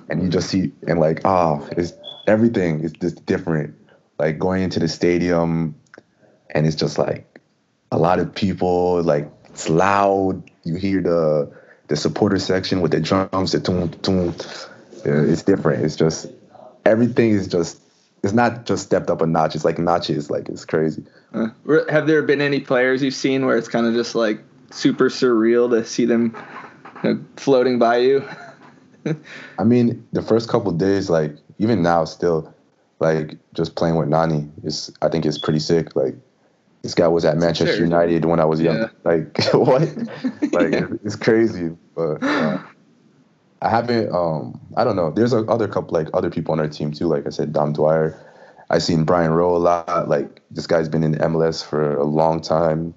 and 0.09 0.23
you 0.23 0.29
just 0.29 0.49
see 0.49 0.71
and 0.87 0.99
like 0.99 1.21
ah, 1.25 1.65
it's 1.77 1.93
everything 2.27 2.81
is 2.81 2.91
just 2.93 3.25
different. 3.25 3.75
Like 4.19 4.37
going 4.37 4.61
into 4.61 4.79
the 4.79 4.87
stadium, 4.87 5.75
and 6.49 6.67
it's 6.67 6.75
just 6.75 6.97
like 6.97 7.39
a 7.91 7.97
lot 7.97 8.19
of 8.19 8.33
people. 8.33 9.01
Like 9.01 9.29
it's 9.45 9.69
loud. 9.69 10.43
You 10.63 10.75
hear 10.75 11.01
the 11.01 11.51
the 11.87 11.95
supporter 11.95 12.39
section 12.39 12.81
with 12.81 12.91
the 12.91 12.99
drums, 12.99 13.51
the 13.51 13.59
toom 13.59 13.89
toom. 14.01 14.35
It's 15.03 15.43
different. 15.43 15.83
It's 15.83 15.95
just 15.95 16.27
everything 16.85 17.31
is 17.31 17.47
just. 17.47 17.79
It's 18.23 18.33
not 18.33 18.67
just 18.67 18.83
stepped 18.83 19.09
up 19.09 19.23
a 19.23 19.25
notch. 19.25 19.55
It's 19.55 19.65
like 19.65 19.79
notches. 19.79 20.29
Like 20.29 20.47
it's 20.47 20.63
crazy. 20.63 21.03
Uh, 21.33 21.47
have 21.89 22.05
there 22.05 22.21
been 22.21 22.39
any 22.39 22.59
players 22.59 23.01
you've 23.01 23.15
seen 23.15 23.47
where 23.47 23.57
it's 23.57 23.67
kind 23.67 23.87
of 23.87 23.95
just 23.95 24.13
like 24.13 24.43
super 24.71 25.09
surreal 25.09 25.69
to 25.71 25.85
see 25.85 26.05
them 26.05 26.35
you 27.03 27.13
know, 27.13 27.25
floating 27.37 27.79
by 27.79 27.97
you? 27.97 28.27
I 29.59 29.63
mean, 29.63 30.05
the 30.11 30.21
first 30.21 30.49
couple 30.49 30.71
days, 30.71 31.09
like 31.09 31.35
even 31.57 31.81
now, 31.81 32.05
still, 32.05 32.53
like 32.99 33.37
just 33.53 33.75
playing 33.75 33.95
with 33.95 34.09
Nani 34.09 34.47
is, 34.63 34.91
I 35.01 35.09
think, 35.09 35.25
is 35.25 35.37
pretty 35.37 35.59
sick. 35.59 35.95
Like 35.95 36.15
this 36.83 36.93
guy 36.93 37.07
was 37.07 37.25
at 37.25 37.37
Manchester 37.37 37.75
Sure. 37.75 37.83
United 37.83 38.25
when 38.25 38.39
I 38.39 38.45
was 38.45 38.61
young. 38.61 38.77
Yeah. 38.77 38.87
Like 39.03 39.37
what? 39.53 39.81
like 40.51 40.73
it- 40.73 40.99
it's 41.03 41.15
crazy. 41.15 41.75
But 41.95 42.23
uh, 42.23 42.59
I 43.61 43.69
haven't. 43.69 44.11
Um, 44.13 44.59
I 44.77 44.83
don't 44.83 44.95
know. 44.95 45.11
There's 45.11 45.33
a 45.33 45.39
other 45.45 45.67
couple, 45.67 45.93
like 45.97 46.07
other 46.13 46.29
people 46.29 46.51
on 46.53 46.59
our 46.59 46.67
team 46.67 46.91
too. 46.91 47.07
Like 47.07 47.25
I 47.25 47.29
said, 47.29 47.53
Dom 47.53 47.73
Dwyer. 47.73 48.17
I 48.69 48.77
seen 48.77 49.03
Brian 49.03 49.31
Rowe 49.33 49.55
a 49.55 49.57
lot. 49.57 50.07
Like 50.07 50.41
this 50.49 50.65
guy's 50.65 50.87
been 50.87 51.03
in 51.03 51.15
MLS 51.15 51.63
for 51.65 51.95
a 51.97 52.05
long 52.05 52.39
time. 52.39 52.93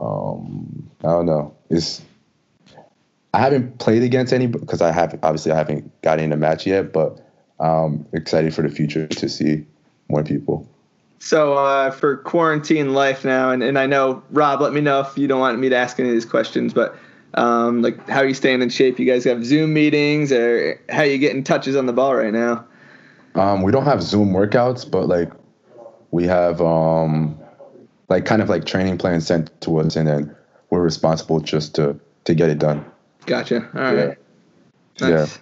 Um, 0.00 0.90
I 1.00 1.08
don't 1.08 1.26
know. 1.26 1.54
It's 1.70 2.02
I 3.34 3.40
haven't 3.40 3.78
played 3.78 4.02
against 4.02 4.32
any 4.32 4.46
because 4.46 4.80
I 4.80 4.92
haven't 4.92 5.24
obviously 5.24 5.52
I 5.52 5.56
haven't 5.56 5.90
got 6.02 6.18
in 6.18 6.32
a 6.32 6.36
match 6.36 6.66
yet, 6.66 6.92
but 6.92 7.18
um 7.60 8.06
excited 8.12 8.54
for 8.54 8.62
the 8.62 8.68
future 8.68 9.06
to 9.06 9.28
see 9.28 9.66
more 10.08 10.22
people. 10.22 10.68
So 11.18 11.54
uh, 11.54 11.90
for 11.90 12.16
quarantine 12.18 12.94
life 12.94 13.24
now, 13.24 13.50
and, 13.50 13.62
and 13.62 13.78
I 13.78 13.86
know 13.86 14.22
Rob, 14.30 14.60
let 14.60 14.72
me 14.72 14.80
know 14.80 15.00
if 15.00 15.18
you 15.18 15.26
don't 15.26 15.40
want 15.40 15.58
me 15.58 15.68
to 15.68 15.76
ask 15.76 15.98
any 15.98 16.08
of 16.08 16.14
these 16.14 16.24
questions, 16.26 16.72
but 16.72 16.96
Um, 17.34 17.82
like 17.82 18.08
how 18.08 18.20
are 18.20 18.26
you 18.26 18.32
staying 18.32 18.62
in 18.62 18.70
shape? 18.70 18.98
You 18.98 19.04
guys 19.04 19.22
have 19.24 19.44
Zoom 19.44 19.74
meetings, 19.74 20.32
or 20.32 20.80
how 20.88 21.00
are 21.00 21.04
you 21.04 21.18
getting 21.18 21.44
touches 21.44 21.76
on 21.76 21.84
the 21.84 21.92
ball 21.92 22.14
right 22.14 22.32
now? 22.32 22.64
Um, 23.34 23.62
we 23.62 23.70
don't 23.70 23.84
have 23.84 24.02
Zoom 24.02 24.32
workouts, 24.32 24.90
but 24.90 25.08
like 25.08 25.30
we 26.10 26.26
have 26.26 26.62
um, 26.62 27.38
like 28.08 28.24
kind 28.24 28.42
of 28.42 28.48
like 28.48 28.64
training 28.64 28.98
plans 28.98 29.26
sent 29.26 29.50
to 29.62 29.78
us, 29.80 29.96
and 29.96 30.08
then 30.08 30.34
we're 30.70 30.82
responsible 30.82 31.40
just 31.40 31.74
to 31.76 31.98
to 32.24 32.34
get 32.34 32.50
it 32.50 32.58
done. 32.58 32.84
Gotcha. 33.26 33.68
All 33.74 33.94
right. 33.94 34.18
Yeah. 35.00 35.08
Nice. 35.08 35.38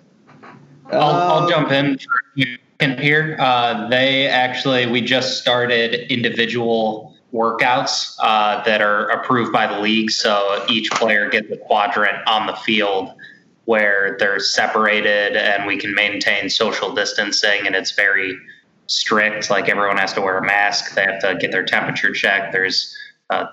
I'll, 0.92 1.00
I'll 1.00 1.42
Um, 1.44 1.50
jump 1.50 1.72
in 1.72 1.98
for 1.98 2.12
a 2.38 2.58
second 2.78 3.00
here. 3.00 3.36
Uh, 3.40 3.88
they 3.88 4.28
actually, 4.28 4.86
we 4.86 5.00
just 5.00 5.40
started 5.40 6.12
individual 6.12 7.16
workouts 7.32 8.14
uh, 8.20 8.62
that 8.64 8.80
are 8.82 9.08
approved 9.08 9.52
by 9.52 9.66
the 9.66 9.80
league. 9.80 10.10
So 10.10 10.64
each 10.68 10.90
player 10.92 11.28
gets 11.28 11.50
a 11.50 11.56
quadrant 11.56 12.18
on 12.26 12.46
the 12.46 12.54
field 12.54 13.14
where 13.64 14.16
they're 14.20 14.38
separated 14.38 15.36
and 15.36 15.66
we 15.66 15.76
can 15.76 15.94
maintain 15.94 16.48
social 16.48 16.94
distancing. 16.94 17.66
And 17.66 17.74
it's 17.74 17.92
very 17.92 18.38
strict. 18.86 19.50
Like 19.50 19.68
everyone 19.68 19.98
has 19.98 20.12
to 20.14 20.20
wear 20.20 20.38
a 20.38 20.44
mask, 20.44 20.94
they 20.94 21.02
have 21.02 21.20
to 21.20 21.36
get 21.36 21.52
their 21.52 21.64
temperature 21.64 22.12
checked. 22.12 22.52
There's 22.52 22.96
a 23.30 23.48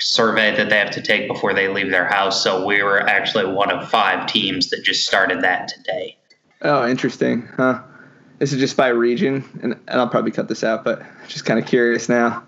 survey 0.00 0.56
that 0.56 0.68
they 0.70 0.78
have 0.78 0.90
to 0.92 1.02
take 1.02 1.28
before 1.28 1.54
they 1.54 1.68
leave 1.68 1.90
their 1.90 2.06
house. 2.06 2.42
So 2.42 2.64
we 2.64 2.82
were 2.82 3.00
actually 3.00 3.46
one 3.46 3.70
of 3.70 3.88
five 3.88 4.26
teams 4.26 4.70
that 4.70 4.82
just 4.84 5.06
started 5.06 5.42
that 5.42 5.68
today. 5.68 6.16
Oh, 6.62 6.88
interesting. 6.88 7.48
Huh. 7.56 7.82
This 8.38 8.52
is 8.52 8.60
just 8.60 8.76
by 8.76 8.88
region, 8.88 9.44
and, 9.62 9.72
and 9.72 10.00
I'll 10.00 10.08
probably 10.08 10.30
cut 10.30 10.48
this 10.48 10.62
out, 10.62 10.84
but 10.84 11.02
just 11.26 11.44
kind 11.44 11.58
of 11.58 11.66
curious 11.66 12.08
now. 12.08 12.44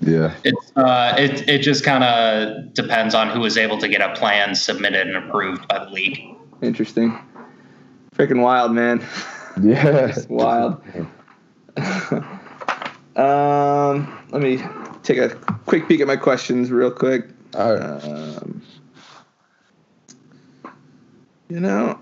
Yeah. 0.00 0.34
It's 0.44 0.72
uh, 0.76 1.14
it 1.18 1.48
it 1.48 1.58
just 1.58 1.84
kind 1.84 2.02
of 2.02 2.72
depends 2.74 3.14
on 3.14 3.28
who 3.28 3.44
is 3.44 3.56
able 3.56 3.78
to 3.78 3.88
get 3.88 4.00
a 4.00 4.14
plan 4.18 4.54
submitted 4.54 5.06
and 5.06 5.16
approved 5.16 5.68
by 5.68 5.84
the 5.84 5.90
league. 5.90 6.20
Interesting. 6.62 7.18
Freaking 8.16 8.42
wild, 8.42 8.72
man. 8.72 9.04
Yeah. 9.62 10.16
wild. 10.28 10.82
um, 13.16 14.26
let 14.30 14.42
me 14.42 14.62
take 15.02 15.18
a 15.18 15.30
quick 15.66 15.88
peek 15.88 16.00
at 16.00 16.06
my 16.06 16.16
questions 16.16 16.70
real 16.70 16.90
quick. 16.90 17.28
All 17.54 17.74
right. 17.74 18.04
Um, 18.04 18.62
you 21.48 21.60
know, 21.60 21.98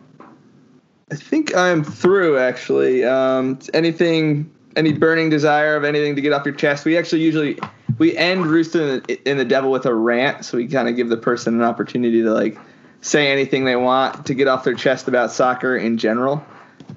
I 1.10 1.14
think 1.14 1.56
I'm 1.56 1.82
through 1.82 2.38
actually. 2.38 3.04
Um, 3.04 3.58
anything, 3.72 4.50
any 4.76 4.92
burning 4.92 5.30
desire 5.30 5.74
of 5.76 5.84
anything 5.84 6.16
to 6.16 6.20
get 6.20 6.32
off 6.32 6.44
your 6.44 6.54
chest? 6.54 6.84
We 6.84 6.98
actually 6.98 7.22
usually 7.22 7.58
we 7.96 8.16
end 8.16 8.46
Rooster 8.46 8.80
in 8.80 9.02
the, 9.02 9.30
in 9.30 9.36
the 9.38 9.44
Devil 9.44 9.70
with 9.70 9.86
a 9.86 9.94
rant, 9.94 10.44
so 10.44 10.58
we 10.58 10.68
kind 10.68 10.88
of 10.88 10.96
give 10.96 11.08
the 11.08 11.16
person 11.16 11.54
an 11.54 11.62
opportunity 11.62 12.22
to 12.22 12.30
like 12.32 12.58
say 13.00 13.30
anything 13.32 13.64
they 13.64 13.76
want 13.76 14.26
to 14.26 14.34
get 14.34 14.48
off 14.48 14.64
their 14.64 14.74
chest 14.74 15.08
about 15.08 15.32
soccer 15.32 15.76
in 15.76 15.98
general. 15.98 16.44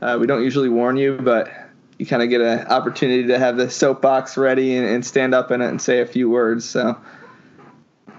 Uh, 0.02 0.18
we 0.20 0.28
don't 0.28 0.44
usually 0.44 0.70
warn 0.70 0.98
you, 0.98 1.18
but 1.22 1.61
you 2.02 2.08
kind 2.08 2.24
of 2.24 2.30
get 2.30 2.42
an 2.42 2.66
opportunity 2.66 3.28
to 3.28 3.38
have 3.38 3.58
the 3.58 3.70
soapbox 3.70 4.36
ready 4.36 4.76
and, 4.76 4.88
and 4.88 5.06
stand 5.06 5.36
up 5.36 5.52
in 5.52 5.62
it 5.62 5.68
and 5.70 5.80
say 5.80 6.02
a 6.02 6.06
few 6.08 6.32
words. 6.32 6.68
So, 6.68 7.00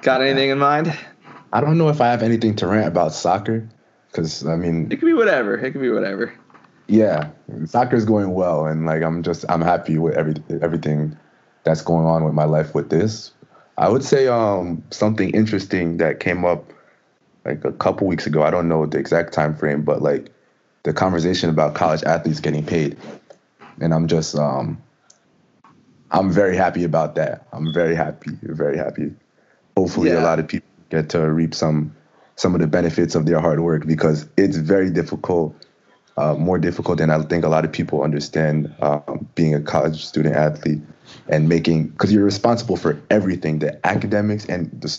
got 0.02 0.22
anything 0.22 0.50
in 0.50 0.58
mind? 0.58 0.96
I 1.52 1.60
don't 1.60 1.76
know 1.76 1.88
if 1.88 2.00
I 2.00 2.06
have 2.06 2.22
anything 2.22 2.54
to 2.56 2.68
rant 2.68 2.86
about 2.86 3.12
soccer, 3.12 3.68
because 4.06 4.46
I 4.46 4.54
mean, 4.54 4.84
It 4.92 5.00
could 5.00 5.06
be 5.06 5.12
whatever. 5.14 5.58
It 5.58 5.72
could 5.72 5.82
be 5.82 5.90
whatever. 5.90 6.32
yeah, 6.86 7.30
soccer's 7.64 8.04
going 8.04 8.30
well, 8.34 8.66
and 8.66 8.86
like 8.86 9.02
I'm 9.02 9.24
just 9.24 9.44
I'm 9.48 9.60
happy 9.62 9.98
with 9.98 10.14
every 10.14 10.36
everything 10.62 11.18
that's 11.64 11.82
going 11.82 12.06
on 12.06 12.22
with 12.24 12.34
my 12.34 12.44
life 12.44 12.76
with 12.76 12.88
this. 12.88 13.32
I 13.78 13.88
would 13.88 14.04
say 14.04 14.28
um 14.28 14.80
something 14.92 15.30
interesting 15.30 15.96
that 15.96 16.20
came 16.20 16.44
up 16.44 16.72
like 17.44 17.64
a 17.64 17.72
couple 17.72 18.06
weeks 18.06 18.28
ago. 18.28 18.44
I 18.44 18.52
don't 18.52 18.68
know 18.68 18.86
the 18.86 18.98
exact 18.98 19.32
time 19.32 19.56
frame, 19.56 19.82
but 19.82 20.02
like 20.02 20.28
the 20.84 20.92
conversation 20.92 21.50
about 21.50 21.74
college 21.74 22.02
athletes 22.04 22.38
getting 22.40 22.64
paid, 22.64 22.96
and 23.80 23.92
I'm 23.94 24.06
just 24.08 24.34
um 24.36 24.80
I'm 26.10 26.30
very 26.30 26.56
happy 26.56 26.84
about 26.84 27.14
that. 27.14 27.46
I'm 27.52 27.72
very 27.72 27.94
happy, 27.94 28.30
very 28.42 28.76
happy. 28.76 29.14
Hopefully, 29.76 30.10
Yeah. 30.10 30.20
a 30.20 30.24
lot 30.24 30.38
of 30.38 30.46
people 30.46 30.68
get 30.90 31.08
to 31.10 31.20
reap 31.20 31.54
some 31.54 31.94
some 32.36 32.54
of 32.54 32.60
the 32.60 32.66
benefits 32.66 33.14
of 33.14 33.26
their 33.26 33.40
hard 33.40 33.60
work 33.60 33.86
because 33.86 34.26
it's 34.36 34.56
very 34.56 34.90
difficult 34.90 35.54
uh, 36.16 36.34
more 36.34 36.58
difficult 36.58 36.98
than 36.98 37.10
I 37.10 37.20
think 37.22 37.44
a 37.44 37.48
lot 37.48 37.64
of 37.64 37.72
people 37.72 38.02
understand 38.02 38.74
um, 38.82 39.26
being 39.34 39.54
a 39.54 39.60
college 39.60 40.04
student 40.04 40.36
athlete 40.36 40.80
and 41.28 41.48
making 41.48 41.88
because 41.88 42.12
you're 42.12 42.24
responsible 42.24 42.76
for 42.76 43.00
everything 43.10 43.60
the 43.60 43.84
academics 43.86 44.44
and 44.46 44.70
the, 44.80 44.98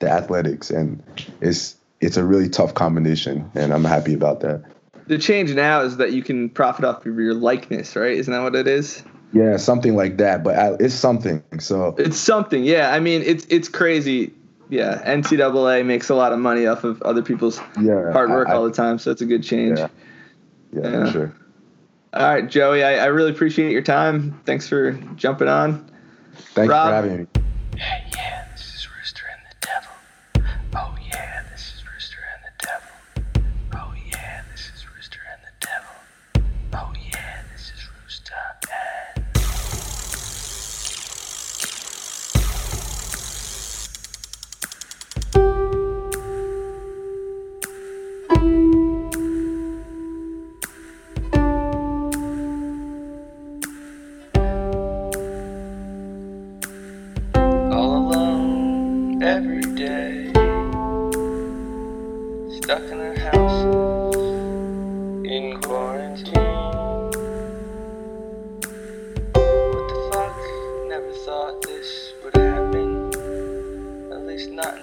the 0.00 0.10
athletics 0.10 0.70
and 0.70 1.02
it's 1.40 1.76
it's 2.00 2.18
a 2.18 2.24
really 2.24 2.48
tough 2.50 2.74
combination 2.74 3.50
and 3.54 3.72
I'm 3.72 3.84
happy 3.84 4.12
about 4.12 4.40
that. 4.40 4.62
The 5.06 5.18
change 5.18 5.52
now 5.54 5.80
is 5.82 5.98
that 5.98 6.12
you 6.12 6.22
can 6.22 6.48
profit 6.48 6.84
off 6.84 7.04
of 7.04 7.18
your 7.18 7.34
likeness, 7.34 7.94
right? 7.96 8.12
Isn't 8.16 8.32
that 8.32 8.42
what 8.42 8.54
it 8.54 8.66
is? 8.66 9.02
Yeah, 9.32 9.56
something 9.56 9.96
like 9.96 10.16
that, 10.18 10.42
but 10.44 10.56
I, 10.56 10.76
it's 10.80 10.94
something. 10.94 11.42
So 11.58 11.94
It's 11.98 12.16
something, 12.18 12.64
yeah. 12.64 12.92
I 12.92 13.00
mean, 13.00 13.22
it's 13.22 13.44
it's 13.50 13.68
crazy. 13.68 14.32
Yeah, 14.70 15.02
NCAA 15.04 15.84
makes 15.84 16.08
a 16.08 16.14
lot 16.14 16.32
of 16.32 16.38
money 16.38 16.66
off 16.66 16.84
of 16.84 17.02
other 17.02 17.20
people's 17.22 17.58
yeah, 17.80 18.12
hard 18.12 18.30
work 18.30 18.48
I- 18.48 18.52
I- 18.52 18.54
all 18.54 18.64
the 18.64 18.72
time, 18.72 18.98
so 18.98 19.10
it's 19.10 19.20
a 19.20 19.26
good 19.26 19.42
change. 19.42 19.78
Yeah. 19.78 19.88
yeah, 20.72 20.82
Yeah. 20.88 21.04
for 21.06 21.10
sure. 21.12 21.34
All 22.14 22.22
right, 22.22 22.48
Joey, 22.48 22.82
I, 22.84 22.96
I 22.96 23.06
really 23.06 23.32
appreciate 23.32 23.72
your 23.72 23.82
time. 23.82 24.40
Thanks 24.46 24.68
for 24.68 24.92
jumping 25.16 25.48
on. 25.48 25.90
Thank 26.54 26.70
Rob? 26.70 26.86
you 26.86 26.90
for 26.90 26.94
having 26.94 27.18
me. 27.18 28.20
Stuck 62.64 62.80
in 62.84 62.98
our 62.98 63.14
houses 63.18 64.16
in 65.26 65.60
quarantine. 65.60 66.32
What 69.34 69.86
the 69.90 70.10
fuck? 70.10 70.38
Never 70.88 71.12
thought 71.26 71.60
this 71.60 72.14
would 72.24 72.34
happen. 72.34 73.12
At 74.10 74.22
least 74.22 74.48
not. 74.48 74.78